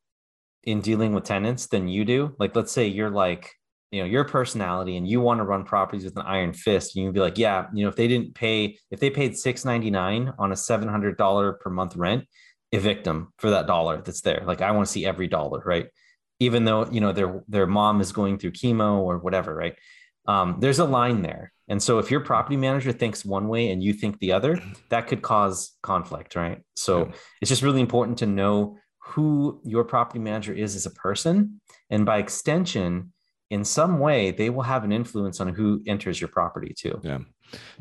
in 0.65 0.81
dealing 0.81 1.15
with 1.15 1.25
tenants 1.25 1.67
than 1.67 1.89
you 1.89 2.05
do, 2.05 2.35
like 2.39 2.57
let's 2.57 2.73
say 2.73 2.89
you're 2.89 3.11
like 3.11 3.53
you 3.95 4.01
know 4.01 4.07
your 4.07 4.25
personality 4.25 4.97
and 4.97 5.07
you 5.07 5.21
want 5.21 5.39
to 5.39 5.45
run 5.45 5.65
properties 5.65 6.05
with 6.05 6.17
an 6.17 6.25
iron 6.27 6.53
fist 6.53 6.97
you 6.97 7.05
can 7.05 7.13
be 7.13 7.21
like 7.21 7.39
yeah 7.39 7.67
you 7.73 7.85
know 7.85 7.89
if 7.89 7.95
they 7.95 8.09
didn't 8.09 8.35
pay 8.35 8.77
if 8.91 8.99
they 8.99 9.09
paid 9.09 9.37
699 9.37 10.33
on 10.37 10.51
a 10.51 10.55
$700 10.55 11.61
per 11.61 11.71
month 11.71 11.95
rent 11.95 12.25
evict 12.73 13.05
them 13.05 13.33
for 13.39 13.51
that 13.51 13.69
dollar 13.69 14.03
that's 14.03 14.23
there. 14.23 14.43
Like 14.45 14.61
i 14.61 14.73
want 14.73 14.87
to 14.87 14.93
see 14.93 15.07
every 15.07 15.29
dollar 15.29 15.63
right? 15.65 15.87
Even 16.41 16.65
though 16.65 16.87
you 16.91 17.01
know 17.01 17.13
their 17.13 17.45
their 17.47 17.67
mom 17.67 18.01
is 18.01 18.11
going 18.11 18.39
through 18.39 18.53
chemo 18.53 18.99
or 18.99 19.19
whatever 19.19 19.55
right? 19.55 19.77
Um, 20.27 20.57
there's 20.59 20.81
a 20.81 20.85
line 20.85 21.23
there. 21.23 21.53
And 21.69 21.83
so 21.83 21.99
if 21.99 22.11
your 22.11 22.21
property 22.21 22.57
manager 22.57 22.93
thinks 22.93 23.25
one 23.25 23.47
way 23.47 23.71
and 23.71 23.83
you 23.83 23.93
think 23.93 24.19
the 24.19 24.33
other 24.33 24.61
that 24.91 25.07
could 25.07 25.23
cause 25.23 25.77
conflict 25.83 26.35
right? 26.35 26.63
So 26.75 27.07
yeah. 27.07 27.13
it's 27.41 27.49
just 27.49 27.63
really 27.63 27.81
important 27.81 28.19
to 28.19 28.27
know 28.27 28.79
who 29.05 29.61
your 29.65 29.85
property 29.85 30.19
manager 30.19 30.53
is 30.53 30.75
as 30.75 30.87
a 30.87 30.91
person. 30.91 31.61
And 31.91 32.05
by 32.05 32.19
extension 32.19 33.13
in 33.55 33.65
some 33.65 34.01
way 34.01 34.33
they 34.33 34.51
will 34.51 34.63
have 34.63 34.83
an 34.83 34.93
influence 34.93 35.41
on 35.41 35.49
who 35.49 35.81
enters 35.87 36.21
your 36.21 36.29
property 36.29 36.75
too. 36.77 37.01
Yeah. 37.03 37.21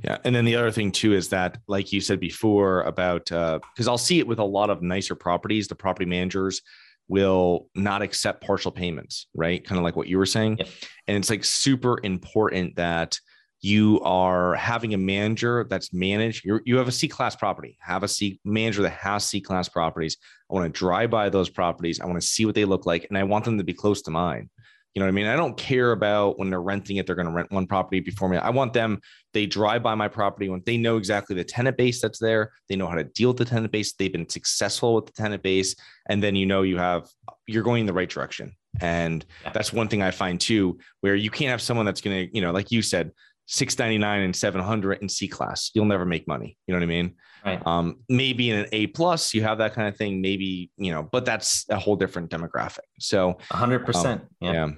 Yeah. 0.03 0.19
And 0.23 0.35
then 0.35 0.45
the 0.45 0.55
other 0.55 0.69
thing 0.69 0.91
too 0.91 1.13
is 1.13 1.29
that 1.29 1.57
like 1.67 1.91
you 1.91 1.99
said 1.99 2.19
before 2.19 2.81
about 2.81 3.25
because 3.25 3.87
uh, 3.87 3.91
i'll 3.91 3.97
see 3.97 4.19
it 4.19 4.27
with 4.27 4.37
a 4.37 4.43
lot 4.43 4.69
of 4.69 4.83
nicer 4.83 5.15
properties 5.15 5.67
the 5.67 5.75
property 5.75 6.05
managers 6.05 6.61
will 7.07 7.69
not 7.73 8.03
accept 8.03 8.45
partial 8.45 8.71
payments 8.71 9.27
right? 9.33 9.65
Kind 9.65 9.79
of 9.79 9.83
like 9.83 9.95
what 9.95 10.07
you 10.07 10.17
were 10.19 10.27
saying. 10.27 10.59
And 11.07 11.17
it's 11.17 11.31
like 11.31 11.43
super 11.43 11.99
important 12.03 12.75
that 12.75 13.17
you 13.61 13.99
are 14.01 14.53
having 14.55 14.93
a 14.93 14.97
manager 14.97 15.65
that's 15.69 15.91
managed 15.91 16.45
you 16.45 16.59
you 16.65 16.77
have 16.77 16.89
a 16.89 16.97
c 16.99 17.07
class 17.07 17.35
property 17.35 17.77
have 17.79 18.03
a 18.03 18.07
c 18.07 18.39
manager 18.43 18.83
that 18.83 18.91
has 18.91 19.27
c 19.27 19.41
class 19.41 19.67
properties. 19.69 20.17
I 20.51 20.53
want 20.53 20.71
to 20.71 20.79
drive 20.79 21.09
by 21.09 21.29
those 21.29 21.49
properties. 21.49 21.99
I 21.99 22.05
want 22.05 22.21
to 22.21 22.27
see 22.27 22.45
what 22.45 22.53
they 22.53 22.65
look 22.65 22.85
like 22.85 23.07
and 23.09 23.17
i 23.17 23.23
want 23.23 23.43
them 23.45 23.57
to 23.57 23.63
be 23.63 23.73
close 23.73 24.03
to 24.03 24.11
mine 24.11 24.49
You 24.93 24.99
know 24.99 25.07
what 25.07 25.13
I 25.13 25.15
mean? 25.15 25.25
I 25.25 25.35
don't 25.35 25.57
care 25.57 25.91
about 25.91 26.37
when 26.37 26.49
they're 26.49 26.61
renting 26.61 26.97
it, 26.97 27.07
they're 27.07 27.15
going 27.15 27.27
to 27.27 27.33
rent 27.33 27.51
one 27.51 27.65
property 27.65 27.99
before 27.99 28.29
me. 28.29 28.37
I 28.37 28.51
want 28.51 28.73
them, 28.73 29.01
they 29.33 29.47
drive 29.47 29.81
by 29.81 29.95
my 29.95 30.07
property 30.07 30.49
when 30.49 30.61
they 30.65 30.77
know 30.77 30.97
exactly 30.97 31.35
the 31.35 31.43
tenant 31.43 31.77
base 31.77 31.99
that's 32.01 32.19
there. 32.19 32.51
They 32.69 32.75
know 32.75 32.87
how 32.87 32.95
to 32.95 33.03
deal 33.03 33.29
with 33.29 33.37
the 33.37 33.45
tenant 33.45 33.71
base. 33.71 33.93
They've 33.93 34.11
been 34.11 34.29
successful 34.29 34.93
with 34.93 35.07
the 35.07 35.13
tenant 35.13 35.41
base. 35.41 35.75
And 36.09 36.21
then 36.21 36.35
you 36.35 36.45
know 36.45 36.61
you 36.61 36.77
have, 36.77 37.07
you're 37.47 37.63
going 37.63 37.81
in 37.81 37.87
the 37.87 37.93
right 37.93 38.09
direction. 38.09 38.55
And 38.81 39.25
that's 39.53 39.73
one 39.73 39.87
thing 39.87 40.01
I 40.01 40.11
find 40.11 40.39
too, 40.39 40.77
where 41.01 41.15
you 41.15 41.29
can't 41.29 41.51
have 41.51 41.61
someone 41.61 41.85
that's 41.85 42.01
going 42.01 42.27
to, 42.27 42.35
you 42.35 42.41
know, 42.41 42.51
like 42.51 42.71
you 42.71 42.81
said, 42.81 43.11
699 43.47 44.21
and 44.21 44.35
700 44.35 45.01
in 45.01 45.09
C 45.09 45.27
class. 45.27 45.71
You'll 45.73 45.85
never 45.85 46.05
make 46.05 46.27
money. 46.27 46.57
You 46.67 46.73
know 46.73 46.79
what 46.79 46.83
I 46.83 46.87
mean? 46.87 47.15
Right. 47.45 47.67
Um, 47.67 47.99
maybe 48.07 48.49
in 48.49 48.59
an 48.59 48.67
A 48.71 48.87
plus, 48.87 49.33
you 49.33 49.43
have 49.43 49.57
that 49.57 49.73
kind 49.73 49.87
of 49.87 49.97
thing. 49.97 50.21
Maybe, 50.21 50.71
you 50.77 50.91
know, 50.91 51.03
but 51.03 51.25
that's 51.25 51.65
a 51.69 51.77
whole 51.77 51.95
different 51.95 52.29
demographic. 52.29 52.79
So 52.99 53.37
100%. 53.51 54.05
Um, 54.05 54.21
yeah. 54.39 54.51
yeah. 54.53 54.69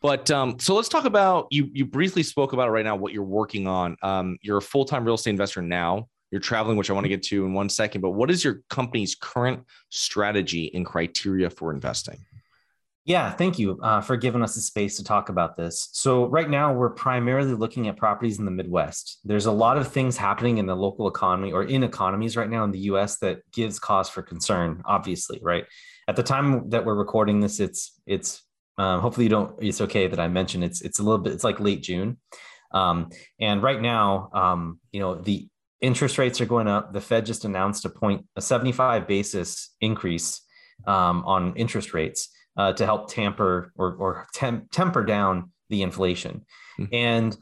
But 0.00 0.30
um, 0.30 0.58
so 0.58 0.74
let's 0.74 0.88
talk 0.88 1.06
about 1.06 1.46
you. 1.50 1.70
You 1.72 1.86
briefly 1.86 2.22
spoke 2.22 2.52
about 2.52 2.68
it 2.68 2.72
right 2.72 2.84
now, 2.84 2.94
what 2.94 3.12
you're 3.12 3.24
working 3.24 3.66
on. 3.66 3.96
Um, 4.02 4.38
you're 4.42 4.58
a 4.58 4.62
full 4.62 4.84
time 4.84 5.04
real 5.04 5.14
estate 5.14 5.30
investor 5.30 5.62
now. 5.62 6.08
You're 6.30 6.40
traveling, 6.40 6.76
which 6.76 6.90
I 6.90 6.92
want 6.92 7.04
to 7.04 7.08
get 7.08 7.22
to 7.24 7.46
in 7.46 7.54
one 7.54 7.68
second. 7.68 8.00
But 8.00 8.10
what 8.10 8.30
is 8.30 8.44
your 8.44 8.60
company's 8.68 9.14
current 9.14 9.64
strategy 9.90 10.70
and 10.74 10.84
criteria 10.84 11.48
for 11.48 11.72
investing? 11.72 12.18
Yeah, 13.06 13.30
thank 13.32 13.58
you 13.58 13.78
uh, 13.82 14.00
for 14.00 14.16
giving 14.16 14.42
us 14.42 14.54
the 14.54 14.62
space 14.62 14.96
to 14.96 15.04
talk 15.04 15.28
about 15.28 15.58
this. 15.58 15.90
So, 15.92 16.24
right 16.24 16.48
now, 16.48 16.72
we're 16.72 16.88
primarily 16.88 17.52
looking 17.52 17.86
at 17.86 17.98
properties 17.98 18.38
in 18.38 18.46
the 18.46 18.50
Midwest. 18.50 19.20
There's 19.24 19.44
a 19.44 19.52
lot 19.52 19.76
of 19.76 19.88
things 19.88 20.16
happening 20.16 20.56
in 20.56 20.64
the 20.64 20.74
local 20.74 21.06
economy 21.06 21.52
or 21.52 21.64
in 21.64 21.84
economies 21.84 22.34
right 22.34 22.48
now 22.48 22.64
in 22.64 22.70
the 22.70 22.78
US 22.90 23.18
that 23.18 23.40
gives 23.52 23.78
cause 23.78 24.08
for 24.08 24.22
concern, 24.22 24.82
obviously, 24.86 25.38
right? 25.42 25.66
At 26.08 26.16
the 26.16 26.22
time 26.22 26.70
that 26.70 26.86
we're 26.86 26.94
recording 26.94 27.40
this, 27.40 27.60
it's, 27.60 28.00
it's, 28.06 28.42
um, 28.78 29.02
hopefully 29.02 29.24
you 29.24 29.30
don't, 29.30 29.54
it's 29.62 29.82
okay 29.82 30.06
that 30.06 30.18
I 30.18 30.28
mentioned 30.28 30.64
it's, 30.64 30.80
it's 30.80 30.98
a 30.98 31.02
little 31.02 31.18
bit, 31.18 31.34
it's 31.34 31.44
like 31.44 31.60
late 31.60 31.82
June. 31.82 32.16
Um, 32.72 33.10
and 33.38 33.62
right 33.62 33.82
now, 33.82 34.30
um, 34.32 34.80
you 34.92 35.00
know, 35.00 35.14
the 35.14 35.46
interest 35.82 36.16
rates 36.16 36.40
are 36.40 36.46
going 36.46 36.68
up. 36.68 36.94
The 36.94 37.02
Fed 37.02 37.26
just 37.26 37.44
announced 37.44 37.84
a 37.84 37.90
point, 37.90 38.24
a 38.34 38.40
75 38.40 39.06
basis 39.06 39.74
increase 39.82 40.40
um, 40.86 41.22
on 41.26 41.54
interest 41.56 41.92
rates 41.92 42.30
uh, 42.56 42.72
to 42.74 42.84
help 42.84 43.10
tamper 43.10 43.72
or, 43.76 43.94
or 43.94 44.26
temp- 44.34 44.70
temper 44.70 45.04
down 45.04 45.50
the 45.70 45.82
inflation. 45.82 46.44
Mm-hmm. 46.78 46.94
And 46.94 47.36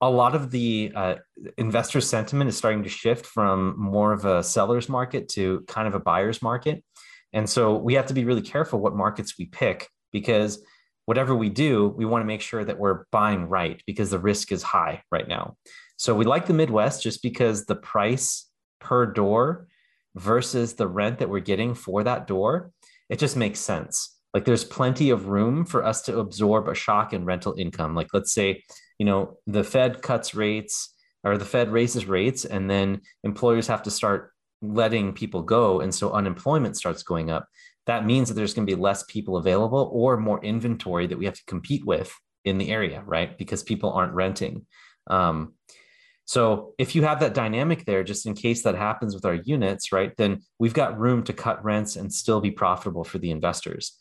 a 0.00 0.10
lot 0.10 0.34
of 0.34 0.50
the 0.50 0.92
uh, 0.94 1.14
investor 1.56 2.00
sentiment 2.00 2.48
is 2.48 2.56
starting 2.56 2.84
to 2.84 2.88
shift 2.88 3.26
from 3.26 3.74
more 3.78 4.12
of 4.12 4.24
a 4.24 4.42
seller's 4.42 4.88
market 4.88 5.28
to 5.30 5.64
kind 5.66 5.88
of 5.88 5.94
a 5.94 6.00
buyer's 6.00 6.40
market. 6.40 6.84
And 7.32 7.48
so 7.48 7.76
we 7.76 7.94
have 7.94 8.06
to 8.06 8.14
be 8.14 8.24
really 8.24 8.42
careful 8.42 8.78
what 8.78 8.94
markets 8.94 9.34
we 9.38 9.46
pick 9.46 9.88
because 10.12 10.62
whatever 11.06 11.34
we 11.34 11.48
do, 11.48 11.88
we 11.88 12.04
want 12.04 12.22
to 12.22 12.26
make 12.26 12.40
sure 12.40 12.64
that 12.64 12.78
we're 12.78 13.04
buying 13.10 13.48
right 13.48 13.82
because 13.86 14.10
the 14.10 14.18
risk 14.18 14.52
is 14.52 14.62
high 14.62 15.02
right 15.10 15.26
now. 15.26 15.56
So 15.96 16.14
we 16.14 16.24
like 16.24 16.46
the 16.46 16.54
Midwest 16.54 17.02
just 17.02 17.22
because 17.22 17.66
the 17.66 17.74
price 17.74 18.46
per 18.80 19.04
door 19.06 19.66
versus 20.14 20.74
the 20.74 20.86
rent 20.86 21.18
that 21.18 21.28
we're 21.28 21.40
getting 21.40 21.74
for 21.74 22.04
that 22.04 22.26
door 22.26 22.70
it 23.08 23.18
just 23.18 23.36
makes 23.36 23.60
sense. 23.60 24.16
Like 24.34 24.44
there's 24.44 24.64
plenty 24.64 25.10
of 25.10 25.26
room 25.26 25.64
for 25.64 25.84
us 25.84 26.02
to 26.02 26.18
absorb 26.18 26.68
a 26.68 26.74
shock 26.74 27.12
in 27.12 27.24
rental 27.24 27.54
income. 27.56 27.94
Like 27.94 28.08
let's 28.12 28.32
say, 28.32 28.62
you 28.98 29.06
know, 29.06 29.38
the 29.46 29.64
Fed 29.64 30.02
cuts 30.02 30.34
rates 30.34 30.94
or 31.24 31.38
the 31.38 31.44
Fed 31.44 31.70
raises 31.70 32.06
rates 32.06 32.44
and 32.44 32.70
then 32.70 33.00
employers 33.24 33.66
have 33.66 33.82
to 33.84 33.90
start 33.90 34.32
letting 34.60 35.12
people 35.12 35.42
go 35.42 35.80
and 35.80 35.94
so 35.94 36.12
unemployment 36.12 36.76
starts 36.76 37.02
going 37.02 37.30
up. 37.30 37.46
That 37.86 38.04
means 38.04 38.28
that 38.28 38.34
there's 38.34 38.52
going 38.52 38.66
to 38.66 38.76
be 38.76 38.80
less 38.80 39.02
people 39.04 39.38
available 39.38 39.90
or 39.92 40.18
more 40.18 40.44
inventory 40.44 41.06
that 41.06 41.18
we 41.18 41.24
have 41.24 41.34
to 41.34 41.44
compete 41.46 41.86
with 41.86 42.12
in 42.44 42.58
the 42.58 42.70
area, 42.70 43.02
right? 43.06 43.36
Because 43.38 43.62
people 43.62 43.92
aren't 43.92 44.12
renting. 44.12 44.66
Um, 45.06 45.54
so 46.28 46.74
if 46.76 46.94
you 46.94 47.04
have 47.04 47.20
that 47.20 47.32
dynamic 47.32 47.86
there, 47.86 48.04
just 48.04 48.26
in 48.26 48.34
case 48.34 48.62
that 48.64 48.74
happens 48.74 49.14
with 49.14 49.24
our 49.24 49.36
units, 49.36 49.92
right, 49.92 50.14
then 50.18 50.42
we've 50.58 50.74
got 50.74 50.98
room 50.98 51.22
to 51.22 51.32
cut 51.32 51.64
rents 51.64 51.96
and 51.96 52.12
still 52.12 52.42
be 52.42 52.50
profitable 52.50 53.02
for 53.02 53.16
the 53.16 53.30
investors. 53.30 53.96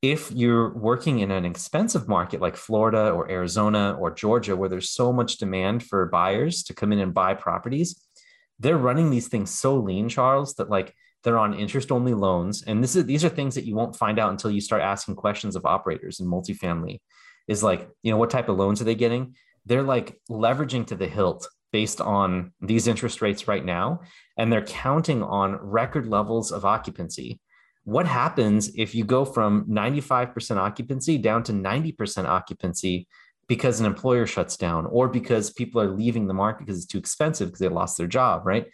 If 0.00 0.32
you're 0.32 0.72
working 0.72 1.18
in 1.18 1.30
an 1.30 1.44
expensive 1.44 2.08
market 2.08 2.40
like 2.40 2.56
Florida 2.56 3.10
or 3.10 3.30
Arizona 3.30 3.94
or 4.00 4.10
Georgia, 4.10 4.56
where 4.56 4.70
there's 4.70 4.88
so 4.88 5.12
much 5.12 5.36
demand 5.36 5.82
for 5.82 6.06
buyers 6.06 6.62
to 6.62 6.74
come 6.74 6.94
in 6.94 6.98
and 6.98 7.12
buy 7.12 7.34
properties, 7.34 8.02
they're 8.58 8.78
running 8.78 9.10
these 9.10 9.28
things 9.28 9.50
so 9.50 9.76
lean, 9.76 10.08
Charles, 10.08 10.54
that 10.54 10.70
like 10.70 10.94
they're 11.24 11.36
on 11.36 11.52
interest 11.52 11.92
only 11.92 12.14
loans. 12.14 12.62
And 12.62 12.82
this 12.82 12.96
is 12.96 13.04
these 13.04 13.22
are 13.22 13.28
things 13.28 13.54
that 13.54 13.66
you 13.66 13.76
won't 13.76 13.96
find 13.96 14.18
out 14.18 14.30
until 14.30 14.50
you 14.50 14.62
start 14.62 14.80
asking 14.80 15.16
questions 15.16 15.56
of 15.56 15.66
operators 15.66 16.20
in 16.20 16.26
multifamily. 16.26 17.00
Is 17.48 17.62
like, 17.62 17.86
you 18.02 18.10
know, 18.10 18.16
what 18.16 18.30
type 18.30 18.48
of 18.48 18.56
loans 18.56 18.80
are 18.80 18.84
they 18.84 18.94
getting? 18.94 19.34
They're 19.66 19.82
like 19.82 20.18
leveraging 20.30 20.86
to 20.86 20.94
the 20.94 21.06
hilt 21.06 21.46
based 21.72 22.00
on 22.00 22.52
these 22.60 22.86
interest 22.86 23.22
rates 23.22 23.48
right 23.48 23.64
now, 23.64 24.00
and 24.38 24.52
they're 24.52 24.64
counting 24.64 25.22
on 25.22 25.56
record 25.56 26.06
levels 26.06 26.52
of 26.52 26.64
occupancy. 26.64 27.40
What 27.84 28.06
happens 28.06 28.70
if 28.74 28.94
you 28.94 29.04
go 29.04 29.24
from 29.24 29.66
95% 29.66 30.56
occupancy 30.56 31.18
down 31.18 31.42
to 31.44 31.52
90% 31.52 32.26
occupancy 32.26 33.06
because 33.48 33.78
an 33.78 33.86
employer 33.86 34.26
shuts 34.26 34.56
down 34.56 34.86
or 34.86 35.08
because 35.08 35.50
people 35.50 35.80
are 35.80 35.90
leaving 35.90 36.26
the 36.26 36.34
market 36.34 36.66
because 36.66 36.78
it's 36.78 36.86
too 36.86 36.98
expensive 36.98 37.48
because 37.48 37.60
they 37.60 37.68
lost 37.68 37.96
their 37.96 38.08
job, 38.08 38.44
right? 38.44 38.66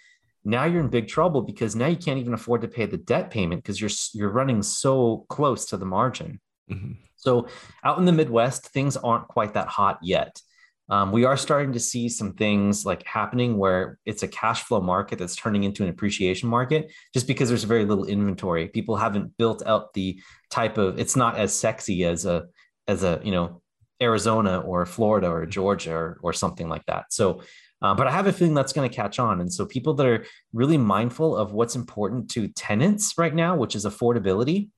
Now 0.45 0.65
you're 0.65 0.81
in 0.81 0.89
big 0.89 1.09
trouble 1.09 1.43
because 1.43 1.77
now 1.77 1.87
you 1.87 1.97
can't 1.97 2.19
even 2.19 2.35
afford 2.35 2.63
to 2.63 2.69
pay 2.69 2.87
the 2.87 2.97
debt 2.97 3.31
payment 3.31 3.63
because 3.63 3.81
you're 3.81 3.91
you're 4.15 4.33
running 4.33 4.63
so 4.63 5.27
close 5.29 5.67
to 5.67 5.77
the 5.77 5.85
margin. 5.85 6.41
Mm-hmm. 6.71 6.93
So 7.17 7.49
out 7.85 7.99
in 7.99 8.05
the 8.05 8.13
Midwest, 8.13 8.69
things 8.69 8.97
aren't 8.97 9.29
quite 9.29 9.55
that 9.55 9.69
hot 9.69 9.99
yet. 10.03 10.41
Um, 10.89 11.13
we 11.13 11.25
are 11.25 11.37
starting 11.37 11.73
to 11.73 11.81
see 11.81 12.09
some 12.09 12.35
things 12.35 12.85
like 12.85 13.07
happening 13.07 13.57
where 13.57 13.99
it's 14.05 14.23
a 14.23 14.29
cash 14.29 14.63
flow 14.65 14.81
market 14.81 15.19
that's 15.19 15.37
turning 15.37 15.65
into 15.65 15.83
an 15.83 15.89
appreciation 15.89 16.49
market 16.49 16.93
just 17.15 17.27
because 17.27 17.49
there's 17.49 17.65
very 17.65 17.85
little 17.85 18.05
inventory. 18.05 18.69
People 18.69 18.97
haven't 18.97 19.37
built 19.39 19.65
out 19.65 19.95
the 19.95 20.21
type 20.51 20.79
of 20.79 20.99
it's 20.99 21.17
not 21.17 21.37
as 21.39 21.55
sexy 21.55 22.05
as 22.05 22.27
a 22.27 22.45
as 22.89 23.05
a 23.05 23.21
you 23.25 23.31
know 23.31 23.63
Arizona 24.03 24.61
or 24.61 24.85
Florida 24.85 25.29
or 25.29 25.47
Georgia 25.47 25.95
or, 25.95 26.19
or 26.23 26.33
something 26.33 26.69
like 26.69 26.85
that. 26.87 27.13
So 27.13 27.43
uh, 27.83 27.95
but 27.95 28.07
I 28.07 28.13
have 28.13 28.29
a 28.29 28.33
feeling 28.33 28.55
that's 28.55 28.73
going 28.73 28.89
to 28.89 28.95
catch 28.95 29.19
on. 29.19 29.41
And 29.41 29.53
so 29.53 29.67
people 29.67 29.93
that 29.95 30.07
are 30.07 30.25
really 30.53 30.79
mindful 30.79 31.37
of 31.37 31.53
what's 31.53 31.75
important 31.75 32.31
to 32.31 32.47
tenants 32.47 33.15
right 33.19 33.35
now, 33.35 33.57
which 33.57 33.75
is 33.75 33.85
affordability, 33.85 34.69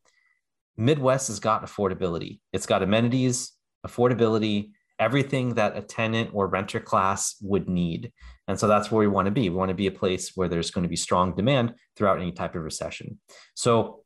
Midwest 0.79 1.29
has 1.29 1.39
got 1.39 1.65
affordability. 1.65 2.41
It's 2.53 2.67
got 2.67 2.83
amenities, 2.83 3.53
affordability, 3.87 4.71
everything 4.99 5.55
that 5.55 5.77
a 5.77 5.83
tenant 5.83 6.31
or 6.33 6.47
renter 6.47 6.81
class 6.81 7.37
would 7.43 7.69
need. 7.69 8.13
And 8.47 8.59
so 8.59 8.69
that's 8.69 8.91
where 8.91 9.01
we 9.01 9.07
want 9.07 9.27
to 9.27 9.33
be. 9.33 9.49
We 9.49 9.57
want 9.57 9.71
to 9.71 9.75
be 9.75 9.87
a 9.87 9.93
place 9.93 10.33
where 10.35 10.49
there's 10.49 10.71
going 10.71 10.83
to 10.83 10.89
be 10.89 10.97
strong 10.97 11.35
demand 11.35 11.75
throughout 11.97 12.21
any 12.21 12.33
type 12.33 12.55
of 12.55 12.63
recession. 12.63 13.19
So, 13.55 14.01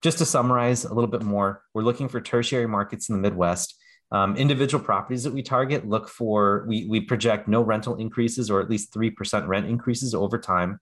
just 0.00 0.18
to 0.18 0.24
summarize 0.24 0.84
a 0.84 0.94
little 0.94 1.10
bit 1.10 1.22
more, 1.22 1.62
we're 1.74 1.82
looking 1.82 2.08
for 2.08 2.20
tertiary 2.20 2.68
markets 2.68 3.08
in 3.08 3.16
the 3.16 3.20
Midwest. 3.20 3.74
Um, 4.12 4.36
individual 4.36 4.82
properties 4.82 5.24
that 5.24 5.34
we 5.34 5.42
target 5.42 5.88
look 5.88 6.08
for, 6.08 6.64
we, 6.68 6.86
we 6.86 7.00
project 7.00 7.48
no 7.48 7.62
rental 7.62 7.96
increases 7.96 8.48
or 8.48 8.60
at 8.60 8.70
least 8.70 8.94
3% 8.94 9.48
rent 9.48 9.66
increases 9.66 10.14
over 10.14 10.38
time. 10.38 10.78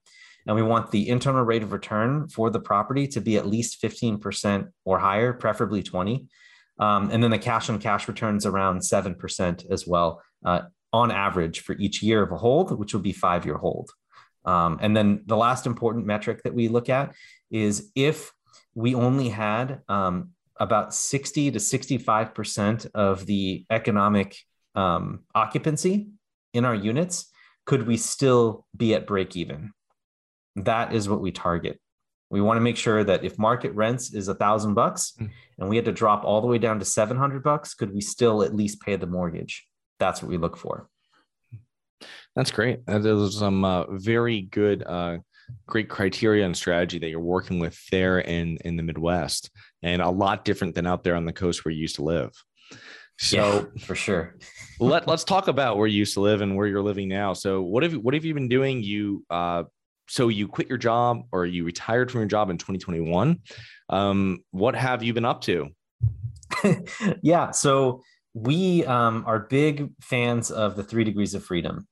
And 0.47 0.55
we 0.55 0.63
want 0.63 0.91
the 0.91 1.09
internal 1.09 1.45
rate 1.45 1.63
of 1.63 1.73
return 1.73 2.29
for 2.29 2.51
the 2.51 2.61
property 2.61 3.09
to 3.09 3.21
be 3.21 3.37
at 3.37 3.47
least 3.47 3.83
15% 3.83 4.69
or 4.85 4.99
higher, 4.99 5.33
preferably 5.33 5.83
20. 5.83 6.27
Um, 6.79 7.11
and 7.11 7.23
then 7.23 7.31
the 7.31 7.39
cash 7.39 7.71
on 7.71 7.79
cash 7.79 8.07
returns 8.09 8.45
around 8.45 8.81
7% 8.81 9.71
as 9.71 9.87
well 9.87 10.23
uh, 10.45 10.63
on 10.93 11.11
average 11.11 11.61
for 11.61 11.75
each 11.79 12.03
year 12.03 12.23
of 12.23 12.33
a 12.33 12.37
hold, 12.37 12.79
which 12.79 12.93
will 12.93 13.01
be 13.01 13.13
five 13.13 13.45
year 13.47 13.57
hold. 13.57 13.91
Um, 14.45 14.79
and 14.81 14.97
then 14.97 15.23
the 15.27 15.37
last 15.37 15.67
important 15.67 16.07
metric 16.07 16.43
that 16.45 16.55
we 16.55 16.69
look 16.69 16.89
at 16.89 17.15
is 17.51 17.91
if 17.95 18.33
we 18.75 18.95
only 18.95 19.29
had 19.29 19.81
um, 19.89 20.31
about 20.59 20.95
60 20.95 21.51
to 21.51 21.59
65% 21.59 22.87
of 22.95 23.27
the 23.27 23.65
economic 23.71 24.37
um, 24.75 25.25
occupancy 25.35 26.09
in 26.55 26.65
our 26.65 26.75
units, 26.75 27.31
could 27.65 27.87
we 27.87 27.97
still 27.97 28.67
be 28.77 28.95
at 28.95 29.07
break 29.07 29.35
even? 29.35 29.73
That 30.55 30.93
is 30.93 31.09
what 31.09 31.21
we 31.21 31.33
target. 31.33 31.81
We 32.31 32.41
want 32.41 32.57
to 32.57 32.63
make 32.63 32.77
sure 32.77 33.05
that 33.05 33.25
if 33.25 33.39
market 33.39 33.73
rents 33.73 34.13
is 34.13 34.29
a 34.29 34.35
thousand 34.35 34.75
bucks 34.75 35.13
hmm. 35.19 35.27
and 35.59 35.69
we 35.69 35.77
had 35.77 35.85
to 35.85 35.93
drop 35.93 36.25
all 36.25 36.41
the 36.41 36.47
way 36.47 36.59
down 36.59 36.79
to 36.79 36.85
700 36.85 37.43
bucks, 37.43 37.75
could 37.75 37.95
we 37.95 38.01
still 38.01 38.43
at 38.43 38.55
least 38.55 38.81
pay 38.81 38.97
the 38.97 39.07
mortgage? 39.07 39.67
That's 39.99 40.23
what 40.23 40.31
we 40.31 40.37
look 40.37 40.57
for. 40.57 40.89
That's 42.35 42.51
great. 42.51 42.85
That 42.87 43.07
is 43.07 43.39
some 43.39 43.65
uh, 43.65 43.85
very 43.89 44.43
good, 44.43 44.83
uh, 44.85 45.19
great 45.67 45.89
criteria 45.89 46.45
and 46.45 46.57
strategy 46.57 46.99
that 46.99 47.09
you're 47.09 47.21
working 47.21 47.59
with 47.59 47.79
there 47.91 48.19
in, 48.19 48.59
in 48.65 48.77
the 48.77 48.83
Midwest 48.83 49.51
and 49.83 50.03
a 50.03 50.11
lot 50.11 50.45
different 50.45 50.75
than 50.75 50.87
out 50.87 51.03
there 51.03 51.15
on 51.15 51.25
the 51.25 51.33
coast 51.33 51.65
where 51.65 51.73
you 51.73 51.81
used 51.81 51.97
to 51.97 52.03
live. 52.03 52.33
So 53.19 53.71
yeah, 53.77 53.85
for 53.85 53.95
sure. 53.95 54.37
let, 54.81 55.07
let's 55.07 55.25
talk 55.25 55.49
about 55.49 55.79
where 55.79 55.87
you 55.87 55.99
used 55.99 56.15
to 56.15 56.21
live 56.21 56.43
and 56.43 56.57
where 56.57 56.67
you're 56.67 56.83
living 56.83 57.09
now. 57.09 57.33
So 57.33 57.63
what 57.63 57.83
have, 57.83 57.95
what 57.95 58.13
have 58.13 58.25
you 58.25 58.35
been 58.35 58.49
doing? 58.49 58.83
You 58.83 59.25
uh, 59.31 59.65
so 60.09 60.29
you 60.29 60.49
quit 60.49 60.69
your 60.69 60.79
job 60.79 61.23
or 61.33 61.47
you 61.47 61.65
retired 61.65 62.11
from 62.11 62.21
your 62.21 62.29
job 62.29 62.51
in 62.51 62.59
2021. 62.59 63.39
Um, 63.89 64.41
what 64.51 64.75
have 64.75 65.03
you 65.03 65.13
been 65.13 65.25
up 65.25 65.43
to? 65.43 65.69
yeah. 67.23 67.51
So 67.51 68.03
we 68.35 68.85
um, 68.85 69.25
are 69.27 69.41
big 69.41 69.91
fans 70.01 70.51
of 70.51 70.77
the 70.77 70.85
three 70.85 71.05
degrees 71.05 71.35
of 71.35 71.45
freedom. 71.45 71.87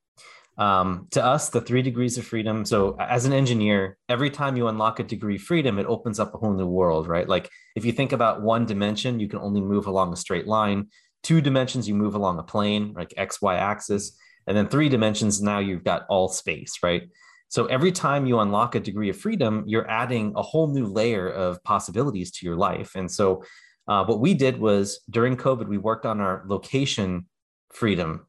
Um, 0.56 1.08
to 1.10 1.24
us, 1.24 1.48
the 1.48 1.60
three 1.60 1.82
degrees 1.82 2.16
of 2.16 2.24
freedom. 2.24 2.64
So, 2.64 2.96
as 3.00 3.24
an 3.24 3.32
engineer, 3.32 3.98
every 4.08 4.30
time 4.30 4.56
you 4.56 4.68
unlock 4.68 5.00
a 5.00 5.02
degree 5.02 5.36
freedom, 5.38 5.80
it 5.80 5.86
opens 5.86 6.20
up 6.20 6.32
a 6.32 6.38
whole 6.38 6.52
new 6.52 6.66
world, 6.66 7.08
right? 7.08 7.28
Like 7.28 7.50
if 7.74 7.84
you 7.84 7.90
think 7.90 8.12
about 8.12 8.42
one 8.42 8.64
dimension, 8.64 9.18
you 9.18 9.26
can 9.26 9.40
only 9.40 9.60
move 9.60 9.88
along 9.88 10.12
a 10.12 10.16
straight 10.16 10.46
line. 10.46 10.88
Two 11.24 11.40
dimensions, 11.40 11.88
you 11.88 11.94
move 11.94 12.14
along 12.14 12.38
a 12.38 12.44
plane, 12.44 12.92
like 12.94 13.12
X, 13.16 13.42
Y 13.42 13.56
axis. 13.56 14.16
And 14.46 14.56
then 14.56 14.68
three 14.68 14.88
dimensions, 14.88 15.40
now 15.40 15.58
you've 15.58 15.82
got 15.82 16.04
all 16.08 16.28
space, 16.28 16.78
right? 16.82 17.08
So 17.54 17.66
every 17.66 17.92
time 17.92 18.26
you 18.26 18.40
unlock 18.40 18.74
a 18.74 18.80
degree 18.80 19.10
of 19.10 19.16
freedom, 19.16 19.62
you're 19.64 19.88
adding 19.88 20.32
a 20.34 20.42
whole 20.42 20.66
new 20.66 20.86
layer 20.86 21.30
of 21.30 21.62
possibilities 21.62 22.32
to 22.32 22.46
your 22.46 22.56
life. 22.56 22.96
And 22.96 23.08
so 23.08 23.44
uh, 23.86 24.04
what 24.06 24.18
we 24.18 24.34
did 24.34 24.58
was 24.58 24.98
during 25.08 25.36
COVID, 25.36 25.68
we 25.68 25.78
worked 25.78 26.04
on 26.04 26.20
our 26.20 26.42
location 26.48 27.26
freedom 27.72 28.26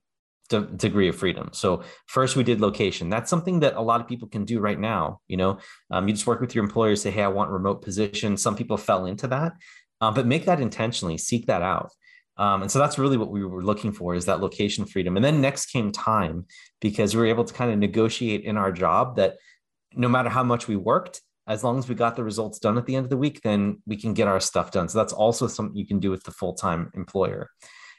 de- 0.49 0.61
degree 0.61 1.09
of 1.09 1.15
freedom. 1.15 1.49
So 1.53 1.81
first 2.05 2.35
we 2.35 2.43
did 2.43 2.61
location. 2.61 3.09
That's 3.09 3.31
something 3.31 3.61
that 3.61 3.75
a 3.75 3.81
lot 3.81 3.99
of 3.99 4.07
people 4.07 4.27
can 4.27 4.45
do 4.45 4.59
right 4.59 4.79
now. 4.79 5.21
You 5.27 5.37
know, 5.37 5.57
um, 5.89 6.07
you 6.07 6.13
just 6.13 6.27
work 6.27 6.39
with 6.39 6.53
your 6.53 6.63
employer, 6.63 6.95
say, 6.95 7.09
"Hey, 7.09 7.23
I 7.23 7.27
want 7.27 7.49
remote 7.49 7.81
position." 7.81 8.37
Some 8.37 8.55
people 8.55 8.77
fell 8.77 9.07
into 9.07 9.27
that, 9.29 9.53
um, 10.01 10.13
but 10.13 10.27
make 10.27 10.45
that 10.45 10.61
intentionally. 10.61 11.17
Seek 11.17 11.47
that 11.47 11.63
out. 11.63 11.89
Um, 12.37 12.63
and 12.63 12.71
so 12.71 12.79
that's 12.79 12.97
really 12.97 13.17
what 13.17 13.31
we 13.31 13.45
were 13.45 13.63
looking 13.63 13.91
for 13.91 14.13
is 14.15 14.25
that 14.25 14.41
location 14.41 14.85
freedom. 14.85 15.15
And 15.15 15.23
then 15.23 15.41
next 15.41 15.67
came 15.67 15.91
time 15.91 16.45
because 16.81 17.15
we 17.15 17.21
were 17.21 17.27
able 17.27 17.45
to 17.45 17.53
kind 17.53 17.71
of 17.71 17.79
negotiate 17.79 18.43
in 18.43 18.57
our 18.57 18.71
job 18.71 19.15
that 19.15 19.37
no 19.93 20.09
matter 20.09 20.29
how 20.29 20.43
much 20.43 20.67
we 20.67 20.75
worked, 20.75 21.21
as 21.47 21.63
long 21.63 21.77
as 21.77 21.87
we 21.87 21.95
got 21.95 22.15
the 22.15 22.23
results 22.23 22.59
done 22.59 22.77
at 22.77 22.85
the 22.85 22.95
end 22.95 23.05
of 23.05 23.09
the 23.09 23.17
week, 23.17 23.41
then 23.41 23.81
we 23.85 23.95
can 23.95 24.13
get 24.13 24.27
our 24.27 24.39
stuff 24.39 24.71
done. 24.71 24.89
So 24.89 24.97
that's 24.97 25.13
also 25.13 25.47
something 25.47 25.77
you 25.77 25.87
can 25.87 25.99
do 25.99 26.11
with 26.11 26.23
the 26.23 26.31
full 26.31 26.53
time 26.53 26.91
employer. 26.95 27.51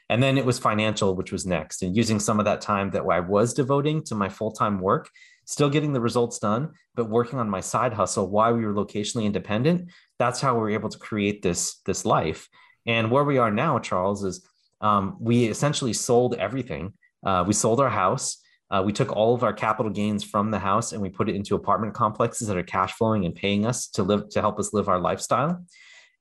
And 0.09 0.23
then 0.23 0.37
it 0.37 0.45
was 0.45 0.59
financial, 0.59 1.15
which 1.15 1.31
was 1.31 1.45
next, 1.45 1.83
and 1.83 1.95
using 1.95 2.19
some 2.19 2.39
of 2.39 2.45
that 2.45 2.61
time 2.61 2.91
that 2.91 3.03
I 3.03 3.19
was 3.19 3.53
devoting 3.53 4.03
to 4.05 4.15
my 4.15 4.29
full 4.29 4.51
time 4.51 4.79
work, 4.79 5.09
still 5.45 5.69
getting 5.69 5.93
the 5.93 6.01
results 6.01 6.39
done, 6.39 6.73
but 6.95 7.09
working 7.09 7.39
on 7.39 7.49
my 7.49 7.59
side 7.59 7.93
hustle 7.93 8.29
while 8.29 8.53
we 8.53 8.65
were 8.65 8.73
locationally 8.73 9.25
independent. 9.25 9.89
That's 10.17 10.39
how 10.39 10.53
we 10.53 10.61
were 10.61 10.69
able 10.69 10.89
to 10.89 10.97
create 10.97 11.41
this 11.41 11.81
this 11.85 12.05
life. 12.05 12.47
And 12.87 13.11
where 13.11 13.23
we 13.23 13.37
are 13.37 13.51
now, 13.51 13.77
Charles, 13.79 14.23
is 14.23 14.47
um, 14.81 15.17
we 15.19 15.45
essentially 15.45 15.93
sold 15.93 16.35
everything. 16.35 16.93
Uh, 17.25 17.43
we 17.45 17.53
sold 17.53 17.79
our 17.79 17.89
house. 17.89 18.37
Uh, 18.69 18.83
we 18.85 18.93
took 18.93 19.11
all 19.11 19.33
of 19.33 19.43
our 19.43 19.53
capital 19.53 19.91
gains 19.91 20.23
from 20.23 20.51
the 20.51 20.59
house 20.59 20.91
and 20.91 21.01
we 21.01 21.09
put 21.09 21.29
it 21.29 21.35
into 21.35 21.55
apartment 21.55 21.93
complexes 21.93 22.47
that 22.47 22.57
are 22.57 22.63
cash 22.63 22.93
flowing 22.93 23.25
and 23.25 23.35
paying 23.35 23.65
us 23.65 23.87
to 23.87 24.03
live 24.03 24.29
to 24.29 24.41
help 24.41 24.59
us 24.59 24.73
live 24.73 24.89
our 24.89 24.99
lifestyle. 24.99 25.63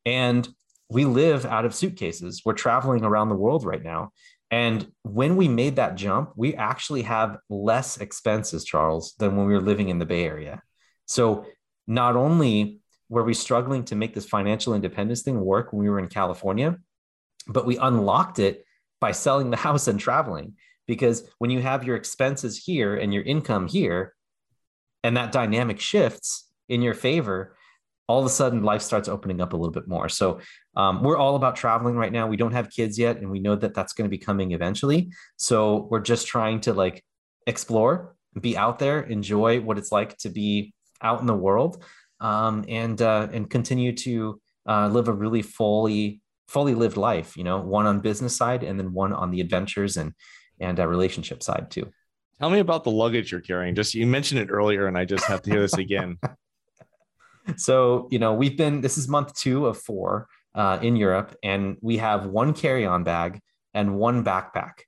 And 0.04 0.48
we 0.88 1.04
live 1.04 1.44
out 1.44 1.64
of 1.64 1.74
suitcases. 1.74 2.42
We're 2.44 2.52
traveling 2.52 3.04
around 3.04 3.28
the 3.28 3.34
world 3.34 3.64
right 3.64 3.82
now. 3.82 4.12
And 4.50 4.92
when 5.02 5.34
we 5.34 5.48
made 5.48 5.76
that 5.76 5.96
jump, 5.96 6.32
we 6.36 6.54
actually 6.54 7.02
have 7.02 7.38
less 7.50 7.96
expenses, 7.98 8.64
Charles, 8.64 9.14
than 9.18 9.36
when 9.36 9.46
we 9.46 9.54
were 9.54 9.60
living 9.60 9.88
in 9.88 9.98
the 9.98 10.06
Bay 10.06 10.24
Area. 10.24 10.62
So 11.06 11.46
not 11.88 12.14
only 12.14 12.80
were 13.08 13.24
we 13.24 13.34
struggling 13.34 13.84
to 13.84 13.94
make 13.94 14.14
this 14.14 14.26
financial 14.26 14.74
independence 14.74 15.22
thing 15.22 15.40
work 15.40 15.72
when 15.72 15.82
we 15.82 15.90
were 15.90 15.98
in 15.98 16.08
California, 16.08 16.76
but 17.46 17.66
we 17.66 17.78
unlocked 17.78 18.38
it 18.38 18.64
by 19.00 19.12
selling 19.12 19.50
the 19.50 19.56
house 19.68 19.88
and 19.88 20.00
traveling. 20.00 20.54
Because 20.86 21.28
when 21.38 21.50
you 21.50 21.60
have 21.60 21.84
your 21.84 21.96
expenses 21.96 22.56
here 22.56 22.94
and 22.96 23.12
your 23.12 23.24
income 23.24 23.66
here, 23.66 24.14
and 25.02 25.16
that 25.16 25.32
dynamic 25.32 25.80
shifts 25.80 26.48
in 26.68 26.82
your 26.82 26.94
favor, 26.94 27.56
all 28.08 28.20
of 28.20 28.26
a 28.26 28.30
sudden 28.30 28.62
life 28.62 28.82
starts 28.82 29.08
opening 29.08 29.40
up 29.40 29.52
a 29.52 29.56
little 29.56 29.72
bit 29.72 29.88
more. 29.88 30.08
So 30.08 30.40
um, 30.76 31.02
we're 31.02 31.16
all 31.16 31.36
about 31.36 31.56
traveling 31.56 31.96
right 31.96 32.12
now. 32.12 32.26
We 32.26 32.36
don't 32.36 32.52
have 32.52 32.70
kids 32.70 32.98
yet, 32.98 33.18
and 33.18 33.30
we 33.30 33.40
know 33.40 33.56
that 33.56 33.74
that's 33.74 33.92
going 33.92 34.04
to 34.04 34.10
be 34.10 34.18
coming 34.18 34.52
eventually. 34.52 35.10
So 35.36 35.88
we're 35.90 36.00
just 36.00 36.26
trying 36.26 36.60
to 36.62 36.72
like 36.72 37.04
explore, 37.46 38.14
be 38.40 38.56
out 38.56 38.78
there, 38.78 39.00
enjoy 39.00 39.60
what 39.60 39.78
it's 39.78 39.90
like 39.90 40.16
to 40.18 40.28
be 40.28 40.74
out 41.02 41.20
in 41.20 41.26
the 41.26 41.34
world, 41.34 41.82
um, 42.20 42.64
and 42.68 43.00
uh, 43.00 43.28
and 43.32 43.48
continue 43.48 43.92
to 43.92 44.40
uh, 44.68 44.88
live 44.88 45.08
a 45.08 45.12
really 45.12 45.42
fully 45.42 46.20
fully 46.48 46.74
lived 46.74 46.96
life. 46.96 47.36
You 47.36 47.44
know, 47.44 47.60
one 47.60 47.86
on 47.86 48.00
business 48.00 48.36
side, 48.36 48.62
and 48.62 48.78
then 48.78 48.92
one 48.92 49.12
on 49.12 49.30
the 49.30 49.40
adventures 49.40 49.96
and 49.96 50.12
and 50.60 50.78
uh, 50.80 50.86
relationship 50.86 51.42
side 51.42 51.70
too. 51.70 51.90
Tell 52.38 52.50
me 52.50 52.58
about 52.58 52.84
the 52.84 52.90
luggage 52.90 53.32
you're 53.32 53.40
carrying. 53.40 53.74
Just 53.74 53.94
you 53.94 54.06
mentioned 54.06 54.40
it 54.40 54.50
earlier, 54.50 54.86
and 54.86 54.96
I 54.96 55.04
just 55.04 55.24
have 55.24 55.42
to 55.42 55.50
hear 55.50 55.60
this 55.60 55.74
again. 55.74 56.18
so 57.56 58.08
you 58.10 58.18
know 58.18 58.34
we've 58.34 58.56
been 58.56 58.80
this 58.80 58.98
is 58.98 59.08
month 59.08 59.34
two 59.34 59.66
of 59.66 59.78
four 59.78 60.28
uh, 60.54 60.78
in 60.82 60.96
europe 60.96 61.36
and 61.42 61.76
we 61.80 61.96
have 61.98 62.26
one 62.26 62.52
carry-on 62.52 63.04
bag 63.04 63.40
and 63.74 63.96
one 63.96 64.24
backpack 64.24 64.80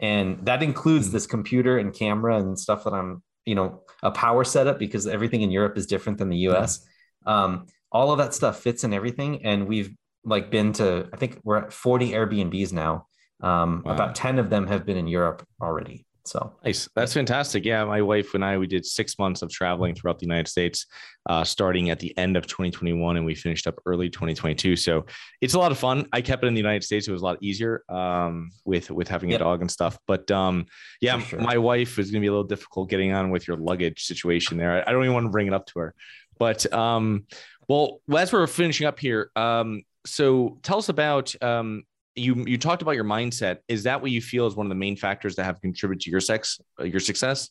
and 0.00 0.44
that 0.44 0.62
includes 0.62 1.10
this 1.10 1.26
computer 1.26 1.78
and 1.78 1.94
camera 1.94 2.38
and 2.38 2.58
stuff 2.58 2.84
that 2.84 2.92
i'm 2.92 3.22
you 3.44 3.54
know 3.54 3.82
a 4.04 4.10
power 4.10 4.44
setup 4.44 4.78
because 4.78 5.06
everything 5.06 5.42
in 5.42 5.50
europe 5.50 5.76
is 5.76 5.86
different 5.86 6.18
than 6.18 6.28
the 6.28 6.36
us 6.36 6.86
um, 7.26 7.66
all 7.90 8.12
of 8.12 8.18
that 8.18 8.34
stuff 8.34 8.60
fits 8.60 8.84
in 8.84 8.92
everything 8.92 9.44
and 9.44 9.66
we've 9.66 9.94
like 10.24 10.50
been 10.50 10.72
to 10.72 11.08
i 11.12 11.16
think 11.16 11.40
we're 11.42 11.56
at 11.56 11.72
40 11.72 12.12
airbnbs 12.12 12.72
now. 12.72 13.06
Um, 13.40 13.82
wow. 13.84 13.92
about 13.92 14.14
10 14.14 14.38
of 14.38 14.48
them 14.48 14.66
have 14.68 14.86
been 14.86 14.96
in 14.96 15.08
europe 15.08 15.46
already 15.60 16.06
so 16.24 16.52
nice. 16.64 16.88
That's 16.94 17.12
fantastic. 17.12 17.64
Yeah. 17.64 17.84
My 17.84 18.00
wife 18.00 18.34
and 18.34 18.44
I, 18.44 18.56
we 18.56 18.66
did 18.66 18.86
six 18.86 19.18
months 19.18 19.42
of 19.42 19.50
traveling 19.50 19.94
throughout 19.94 20.18
the 20.18 20.24
United 20.24 20.48
States, 20.48 20.86
uh, 21.28 21.44
starting 21.44 21.90
at 21.90 21.98
the 21.98 22.16
end 22.16 22.36
of 22.36 22.46
2021 22.46 23.16
and 23.16 23.26
we 23.26 23.34
finished 23.34 23.66
up 23.66 23.78
early 23.84 24.08
2022. 24.08 24.76
So 24.76 25.04
it's 25.42 25.54
a 25.54 25.58
lot 25.58 25.70
of 25.70 25.78
fun. 25.78 26.06
I 26.12 26.22
kept 26.22 26.42
it 26.42 26.46
in 26.46 26.54
the 26.54 26.60
United 26.60 26.82
States. 26.82 27.08
It 27.08 27.12
was 27.12 27.20
a 27.20 27.24
lot 27.24 27.38
easier 27.42 27.84
um, 27.90 28.50
with, 28.64 28.90
with 28.90 29.08
having 29.08 29.30
yep. 29.30 29.40
a 29.40 29.44
dog 29.44 29.60
and 29.60 29.70
stuff. 29.70 29.98
But 30.06 30.30
um, 30.30 30.66
yeah, 31.00 31.18
sure. 31.18 31.40
my 31.40 31.58
wife 31.58 31.98
is 31.98 32.10
going 32.10 32.20
to 32.20 32.24
be 32.24 32.28
a 32.28 32.32
little 32.32 32.44
difficult 32.44 32.88
getting 32.88 33.12
on 33.12 33.30
with 33.30 33.46
your 33.46 33.58
luggage 33.58 34.04
situation 34.04 34.56
there. 34.56 34.72
I, 34.72 34.90
I 34.90 34.92
don't 34.92 35.02
even 35.02 35.14
want 35.14 35.26
to 35.26 35.30
bring 35.30 35.46
it 35.46 35.52
up 35.52 35.66
to 35.66 35.80
her, 35.80 35.94
but 36.38 36.72
um, 36.72 37.26
well, 37.68 38.00
as 38.16 38.32
we're 38.32 38.46
finishing 38.46 38.86
up 38.86 38.98
here, 38.98 39.30
um, 39.36 39.82
so 40.06 40.58
tell 40.62 40.78
us 40.78 40.88
about 40.88 41.34
um, 41.42 41.84
you 42.16 42.44
you 42.46 42.58
talked 42.58 42.82
about 42.82 42.94
your 42.94 43.04
mindset. 43.04 43.58
Is 43.68 43.82
that 43.84 44.00
what 44.00 44.10
you 44.10 44.20
feel 44.20 44.46
is 44.46 44.54
one 44.54 44.66
of 44.66 44.70
the 44.70 44.76
main 44.76 44.96
factors 44.96 45.36
that 45.36 45.44
have 45.44 45.60
contributed 45.60 46.02
to 46.02 46.10
your 46.10 46.20
sex 46.20 46.60
uh, 46.80 46.84
your 46.84 47.00
success? 47.00 47.50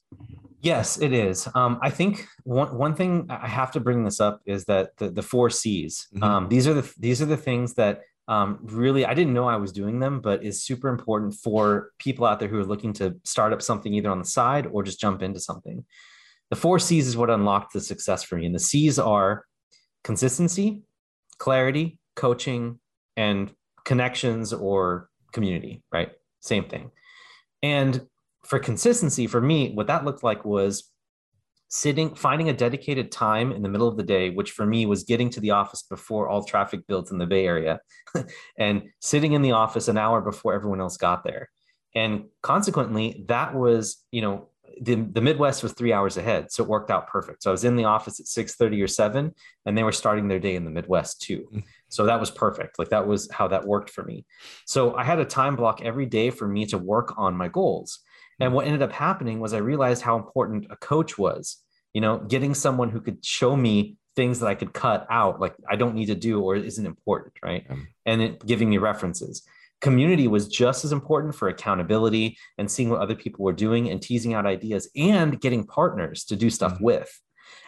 Yes, 0.62 0.98
it 1.02 1.12
is. 1.12 1.48
Um, 1.56 1.80
I 1.82 1.90
think 1.90 2.26
one 2.44 2.78
one 2.78 2.96
thing 2.96 3.26
I 3.30 3.48
have 3.48 3.72
to 3.72 3.80
bring 3.80 4.04
this 4.04 4.22
up 4.22 4.42
is 4.46 4.66
that 4.66 4.96
the 4.98 5.10
the 5.10 5.22
four 5.22 5.50
C's. 5.50 6.08
Mm-hmm. 6.14 6.24
Um, 6.24 6.50
these 6.50 6.68
are 6.68 6.74
the 6.74 6.94
these 6.98 7.22
are 7.22 7.26
the 7.26 7.38
things 7.38 7.74
that 7.74 8.02
um, 8.30 8.60
really 8.62 9.06
I 9.06 9.14
didn't 9.14 9.34
know 9.34 9.48
I 9.48 9.58
was 9.58 9.74
doing 9.74 10.00
them, 10.00 10.22
but 10.22 10.44
is 10.44 10.64
super 10.64 10.88
important 10.88 11.36
for 11.36 11.92
people 12.00 12.26
out 12.26 12.40
there 12.40 12.48
who 12.48 12.60
are 12.60 12.66
looking 12.66 12.94
to 12.94 13.18
start 13.26 13.52
up 13.52 13.62
something 13.62 13.94
either 13.94 14.10
on 14.10 14.20
the 14.20 14.26
side 14.26 14.68
or 14.68 14.84
just 14.84 15.02
jump 15.02 15.22
into 15.22 15.40
something. 15.40 15.84
The 16.50 16.56
four 16.56 16.80
C's 16.80 17.08
is 17.08 17.18
what 17.18 17.30
unlocked 17.30 17.74
the 17.74 17.82
success 17.82 18.24
for 18.24 18.38
me, 18.38 18.46
and 18.46 18.56
the 18.56 18.60
C's 18.60 18.98
are 18.98 19.46
consistency, 20.06 20.84
clarity, 21.40 22.00
coaching, 22.16 22.80
and 23.18 23.52
connections 23.86 24.54
or 24.54 25.10
community, 25.32 25.84
right? 25.92 26.12
Same 26.40 26.66
thing. 26.66 26.92
And 27.62 28.08
for 28.44 28.60
consistency, 28.60 29.28
for 29.28 29.42
me, 29.42 29.74
what 29.74 29.88
that 29.88 30.06
looked 30.06 30.24
like 30.24 30.44
was 30.46 30.92
sitting, 31.70 32.14
finding 32.14 32.50
a 32.50 32.54
dedicated 32.54 33.12
time 33.12 33.52
in 33.52 33.64
the 33.64 33.70
middle 33.70 33.88
of 33.88 33.98
the 33.98 34.04
day, 34.04 34.30
which 34.30 34.52
for 34.52 34.66
me 34.66 34.86
was 34.86 35.04
getting 35.04 35.30
to 35.32 35.40
the 35.40 35.52
office 35.52 35.82
before 35.84 36.30
all 36.30 36.44
traffic 36.44 36.86
builds 36.88 37.12
in 37.12 37.18
the 37.18 37.26
Bay 37.26 37.46
Area 37.46 37.80
and 38.60 38.84
sitting 39.00 39.34
in 39.34 39.42
the 39.42 39.54
office 39.54 39.88
an 39.88 39.98
hour 39.98 40.22
before 40.22 40.54
everyone 40.54 40.82
else 40.82 40.98
got 40.98 41.24
there. 41.24 41.50
And 41.96 42.26
consequently, 42.42 43.26
that 43.28 43.56
was, 43.56 44.04
you 44.12 44.22
know, 44.22 44.50
the, 44.82 44.96
the 44.96 45.22
Midwest 45.22 45.64
was 45.64 45.74
three 45.74 45.94
hours 45.94 46.18
ahead. 46.18 46.52
So 46.52 46.64
it 46.64 46.70
worked 46.70 46.92
out 46.92 47.08
perfect. 47.08 47.44
So 47.44 47.50
I 47.50 47.54
was 47.54 47.64
in 47.64 47.76
the 47.76 47.86
office 47.86 48.20
at 48.20 48.28
6 48.28 48.56
30 48.56 48.82
or 48.82 48.88
7, 48.88 49.34
and 49.66 49.78
they 49.78 49.84
were 49.84 49.92
starting 49.92 50.28
their 50.28 50.40
day 50.40 50.56
in 50.56 50.66
the 50.66 50.72
Midwest 50.72 51.22
too. 51.22 51.48
Mm. 51.54 51.64
So 51.90 52.06
that 52.06 52.20
was 52.20 52.32
perfect. 52.32 52.80
Like 52.80 52.90
that 52.90 53.08
was 53.08 53.30
how 53.32 53.48
that 53.50 53.66
worked 53.66 53.90
for 53.90 54.04
me. 54.04 54.26
So 54.66 54.96
I 54.96 55.04
had 55.04 55.20
a 55.20 55.26
time 55.26 55.56
block 55.56 55.82
every 55.82 56.06
day 56.06 56.30
for 56.30 56.48
me 56.48 56.66
to 56.68 56.78
work 56.78 57.14
on 57.18 57.36
my 57.36 57.48
goals. 57.48 58.00
And 58.40 58.54
what 58.54 58.66
ended 58.66 58.82
up 58.82 58.92
happening 58.92 59.40
was 59.40 59.54
I 59.54 59.60
realized 59.60 60.02
how 60.02 60.18
important 60.18 60.68
a 60.70 60.76
coach 60.76 61.18
was, 61.18 61.58
you 61.94 62.02
know, 62.02 62.18
getting 62.18 62.54
someone 62.54 62.90
who 62.90 63.00
could 63.00 63.24
show 63.24 63.56
me 63.56 63.98
things 64.16 64.40
that 64.40 64.48
I 64.48 64.56
could 64.56 64.74
cut 64.74 65.08
out, 65.10 65.40
like 65.40 65.56
I 65.70 65.76
don't 65.76 65.96
need 65.96 66.08
to 66.08 66.16
do 66.16 66.42
or 66.42 66.56
isn't 66.56 66.86
important, 66.86 67.34
right? 67.44 67.66
And 68.06 68.22
it 68.22 68.46
giving 68.46 68.70
me 68.70 68.78
references. 68.78 69.44
Community 69.82 70.28
was 70.28 70.48
just 70.48 70.86
as 70.86 70.92
important 70.92 71.36
for 71.36 71.50
accountability 71.50 72.38
and 72.58 72.72
seeing 72.72 72.90
what 72.90 73.02
other 73.02 73.16
people 73.16 73.44
were 73.44 73.54
doing 73.54 73.90
and 73.90 74.02
teasing 74.02 74.34
out 74.34 74.46
ideas 74.46 74.90
and 74.96 75.42
getting 75.42 75.66
partners 75.66 76.24
to 76.26 76.36
do 76.36 76.50
stuff 76.50 76.76
mm-hmm. 76.76 76.86
with. 76.86 77.22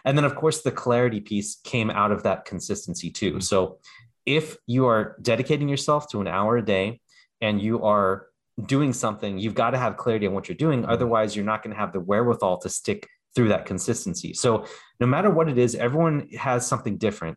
And 0.04 0.16
then, 0.16 0.24
of 0.24 0.34
course, 0.34 0.62
the 0.62 0.70
clarity 0.70 1.20
piece 1.20 1.56
came 1.64 1.90
out 1.90 2.12
of 2.12 2.22
that 2.22 2.44
consistency 2.44 3.10
too. 3.10 3.32
Mm-hmm. 3.32 3.40
So 3.40 3.78
if 4.24 4.56
you 4.66 4.86
are 4.86 5.16
dedicating 5.20 5.68
yourself 5.68 6.08
to 6.10 6.20
an 6.20 6.26
hour 6.26 6.56
a 6.56 6.64
day 6.64 7.00
and 7.40 7.60
you 7.60 7.82
are 7.84 8.26
doing 8.64 8.92
something, 8.92 9.38
you've 9.38 9.54
got 9.54 9.70
to 9.70 9.78
have 9.78 9.96
clarity 9.96 10.26
on 10.26 10.32
what 10.32 10.48
you're 10.48 10.56
doing. 10.56 10.82
Mm-hmm. 10.82 10.90
Otherwise, 10.90 11.36
you're 11.36 11.44
not 11.44 11.62
going 11.62 11.74
to 11.74 11.80
have 11.80 11.92
the 11.92 12.00
wherewithal 12.00 12.58
to 12.58 12.68
stick 12.68 13.08
through 13.34 13.48
that 13.48 13.66
consistency. 13.66 14.32
So, 14.32 14.64
no 14.98 15.06
matter 15.06 15.30
what 15.30 15.48
it 15.48 15.58
is, 15.58 15.74
everyone 15.74 16.28
has 16.38 16.66
something 16.66 16.96
different. 16.96 17.36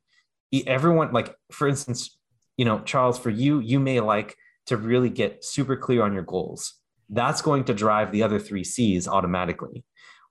Everyone, 0.66 1.12
like 1.12 1.36
for 1.52 1.68
instance, 1.68 2.18
you 2.58 2.66
know, 2.66 2.80
Charles, 2.80 3.20
for 3.20 3.30
you, 3.30 3.60
you 3.60 3.80
may 3.80 4.00
like 4.00 4.36
to 4.70 4.78
really 4.78 5.10
get 5.10 5.44
super 5.44 5.76
clear 5.76 6.04
on 6.04 6.14
your 6.14 6.24
goals. 6.24 6.76
That's 7.10 7.42
going 7.42 7.64
to 7.66 7.74
drive 7.74 8.12
the 8.12 8.24
other 8.24 8.40
three 8.40 8.64
C's 8.64 9.08
automatically. 9.08 9.84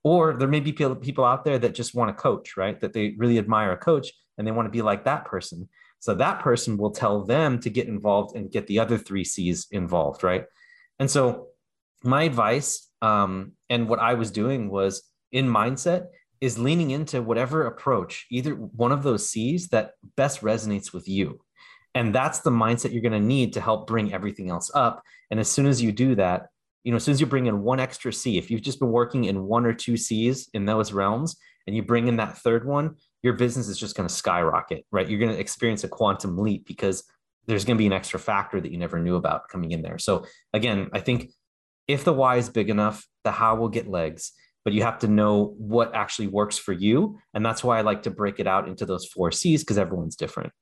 Or 0.05 0.35
there 0.35 0.48
may 0.48 0.61
be 0.61 0.72
people 0.72 1.24
out 1.24 1.44
there 1.44 1.59
that 1.59 1.74
just 1.74 1.94
want 1.94 2.16
to 2.16 2.22
coach, 2.22 2.57
right? 2.57 2.81
That 2.81 2.92
they 2.92 3.14
really 3.18 3.38
admire 3.38 3.72
a 3.72 3.77
coach 3.77 4.12
and 4.37 4.46
they 4.46 4.53
want 4.53 4.66
to 4.66 4.70
be 4.70 4.83
like 4.83 5.05
that 5.05 5.24
person. 5.24 5.68
So 5.98 6.14
that 6.14 6.38
person 6.38 6.77
will 6.77 6.92
tell 6.92 7.24
them 7.24 7.59
to 7.61 7.70
get 7.70 7.88
involved 7.88 8.37
and 8.37 8.51
get 8.51 8.68
the 8.68 8.79
other 8.79 8.96
three 8.96 9.24
C's 9.24 9.66
involved, 9.72 10.22
right? 10.22 10.44
And 11.01 11.11
so 11.11 11.48
my 12.05 12.22
advice 12.22 12.88
um, 13.03 13.53
and 13.68 13.88
what 13.88 13.98
I 13.98 14.14
was 14.14 14.31
doing 14.31 14.70
was 14.70 15.03
in 15.33 15.48
mindset 15.48 16.07
is 16.40 16.61
leaning 16.61 16.92
into 16.92 17.20
whatever 17.20 17.66
approach, 17.66 18.27
either 18.31 18.53
one 18.53 18.92
of 18.92 19.03
those 19.03 19.29
C's 19.29 19.68
that 19.70 19.94
best 20.16 20.42
resonates 20.42 20.92
with 20.92 21.09
you. 21.09 21.40
And 21.98 22.14
that's 22.14 22.38
the 22.38 22.50
mindset 22.50 22.92
you're 22.92 23.02
going 23.02 23.11
to 23.11 23.18
need 23.18 23.54
to 23.54 23.61
help 23.61 23.88
bring 23.88 24.14
everything 24.14 24.50
else 24.50 24.70
up. 24.72 25.02
And 25.32 25.40
as 25.40 25.50
soon 25.50 25.66
as 25.66 25.82
you 25.82 25.90
do 25.90 26.14
that, 26.14 26.46
you 26.84 26.92
know, 26.92 26.96
as 26.96 27.02
soon 27.02 27.12
as 27.12 27.20
you 27.20 27.26
bring 27.26 27.46
in 27.46 27.62
one 27.62 27.80
extra 27.80 28.12
C, 28.12 28.38
if 28.38 28.52
you've 28.52 28.62
just 28.62 28.78
been 28.78 28.92
working 28.92 29.24
in 29.24 29.42
one 29.42 29.66
or 29.66 29.72
two 29.72 29.96
C's 29.96 30.48
in 30.54 30.64
those 30.64 30.92
realms 30.92 31.37
and 31.66 31.74
you 31.74 31.82
bring 31.82 32.06
in 32.06 32.18
that 32.18 32.38
third 32.38 32.64
one, 32.64 32.94
your 33.24 33.32
business 33.32 33.66
is 33.66 33.76
just 33.76 33.96
going 33.96 34.08
to 34.08 34.14
skyrocket, 34.14 34.87
right? 34.92 35.08
You're 35.08 35.18
going 35.18 35.32
to 35.32 35.40
experience 35.40 35.82
a 35.82 35.88
quantum 35.88 36.38
leap 36.38 36.68
because 36.68 37.02
there's 37.46 37.64
going 37.64 37.76
to 37.76 37.82
be 37.82 37.87
an 37.87 37.92
extra 37.92 38.20
factor 38.20 38.61
that 38.61 38.70
you 38.70 38.78
never 38.78 39.00
knew 39.00 39.16
about 39.16 39.48
coming 39.48 39.72
in 39.72 39.82
there. 39.82 39.98
So 39.98 40.24
again, 40.52 40.90
I 40.92 41.00
think 41.00 41.32
if 41.88 42.04
the 42.04 42.12
why 42.12 42.37
is 42.37 42.48
big 42.48 42.70
enough, 42.70 43.04
the 43.24 43.32
how 43.32 43.56
will 43.56 43.70
get 43.70 43.88
legs, 43.88 44.30
but 44.64 44.72
you 44.72 44.84
have 44.84 45.00
to 45.00 45.08
know 45.08 45.56
what 45.58 45.96
actually 45.96 46.28
works 46.28 46.58
for 46.58 46.72
you. 46.72 47.18
And 47.34 47.44
that's 47.44 47.64
why 47.64 47.76
I 47.76 47.80
like 47.80 48.04
to 48.04 48.11
break 48.11 48.38
it 48.38 48.46
out 48.46 48.68
into 48.68 48.87
those 48.87 49.04
four 49.04 49.32
C's 49.32 49.64
because 49.64 49.78
everyone's 49.78 50.14
different. 50.14 50.52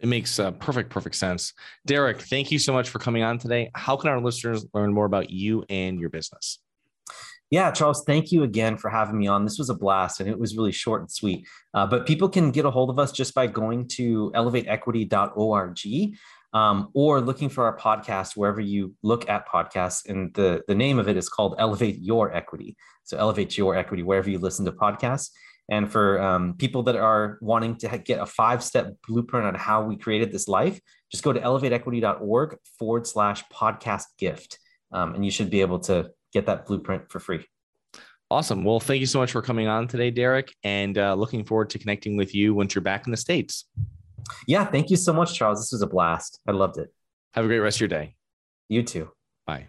It 0.00 0.08
makes 0.08 0.38
uh, 0.38 0.50
perfect, 0.52 0.90
perfect 0.90 1.16
sense. 1.16 1.54
Derek, 1.86 2.20
thank 2.20 2.50
you 2.50 2.58
so 2.58 2.72
much 2.72 2.90
for 2.90 2.98
coming 2.98 3.22
on 3.22 3.38
today. 3.38 3.70
How 3.74 3.96
can 3.96 4.10
our 4.10 4.20
listeners 4.20 4.66
learn 4.74 4.92
more 4.92 5.06
about 5.06 5.30
you 5.30 5.64
and 5.70 5.98
your 5.98 6.10
business? 6.10 6.58
Yeah, 7.50 7.70
Charles, 7.70 8.02
thank 8.04 8.32
you 8.32 8.42
again 8.42 8.76
for 8.76 8.90
having 8.90 9.18
me 9.18 9.28
on. 9.28 9.44
This 9.44 9.58
was 9.58 9.70
a 9.70 9.74
blast 9.74 10.20
and 10.20 10.28
it 10.28 10.38
was 10.38 10.56
really 10.56 10.72
short 10.72 11.00
and 11.02 11.10
sweet. 11.10 11.46
Uh, 11.72 11.86
but 11.86 12.04
people 12.04 12.28
can 12.28 12.50
get 12.50 12.64
a 12.64 12.70
hold 12.70 12.90
of 12.90 12.98
us 12.98 13.12
just 13.12 13.34
by 13.34 13.46
going 13.46 13.86
to 13.88 14.32
elevateequity.org 14.34 15.78
um, 16.52 16.90
or 16.92 17.20
looking 17.20 17.48
for 17.48 17.64
our 17.64 17.76
podcast 17.76 18.36
wherever 18.36 18.60
you 18.60 18.94
look 19.02 19.28
at 19.28 19.48
podcasts. 19.48 20.08
And 20.08 20.34
the, 20.34 20.62
the 20.66 20.74
name 20.74 20.98
of 20.98 21.08
it 21.08 21.16
is 21.16 21.28
called 21.28 21.54
Elevate 21.58 21.98
Your 22.00 22.34
Equity. 22.34 22.76
So, 23.04 23.16
Elevate 23.16 23.56
Your 23.56 23.76
Equity 23.76 24.02
wherever 24.02 24.28
you 24.28 24.38
listen 24.38 24.64
to 24.64 24.72
podcasts. 24.72 25.30
And 25.68 25.90
for 25.90 26.20
um, 26.20 26.54
people 26.54 26.84
that 26.84 26.96
are 26.96 27.38
wanting 27.40 27.76
to 27.78 27.98
get 27.98 28.20
a 28.20 28.26
five 28.26 28.62
step 28.62 28.94
blueprint 29.06 29.46
on 29.46 29.54
how 29.54 29.82
we 29.82 29.96
created 29.96 30.32
this 30.32 30.46
life, 30.46 30.80
just 31.10 31.24
go 31.24 31.32
to 31.32 31.40
elevateequity.org 31.40 32.56
forward 32.78 33.06
slash 33.06 33.42
podcast 33.52 34.04
gift. 34.18 34.58
Um, 34.92 35.14
and 35.14 35.24
you 35.24 35.30
should 35.30 35.50
be 35.50 35.60
able 35.60 35.80
to 35.80 36.10
get 36.32 36.46
that 36.46 36.66
blueprint 36.66 37.10
for 37.10 37.18
free. 37.18 37.44
Awesome. 38.30 38.64
Well, 38.64 38.80
thank 38.80 39.00
you 39.00 39.06
so 39.06 39.20
much 39.20 39.32
for 39.32 39.42
coming 39.42 39.68
on 39.68 39.86
today, 39.86 40.10
Derek, 40.10 40.52
and 40.64 40.98
uh, 40.98 41.14
looking 41.14 41.44
forward 41.44 41.70
to 41.70 41.78
connecting 41.78 42.16
with 42.16 42.34
you 42.34 42.54
once 42.54 42.74
you're 42.74 42.82
back 42.82 43.06
in 43.06 43.12
the 43.12 43.16
States. 43.16 43.66
Yeah. 44.46 44.64
Thank 44.64 44.90
you 44.90 44.96
so 44.96 45.12
much, 45.12 45.34
Charles. 45.34 45.60
This 45.60 45.72
was 45.72 45.82
a 45.82 45.86
blast. 45.86 46.40
I 46.46 46.52
loved 46.52 46.78
it. 46.78 46.92
Have 47.34 47.44
a 47.44 47.48
great 47.48 47.60
rest 47.60 47.76
of 47.76 47.82
your 47.82 47.88
day. 47.88 48.16
You 48.68 48.82
too. 48.82 49.10
Bye. 49.46 49.68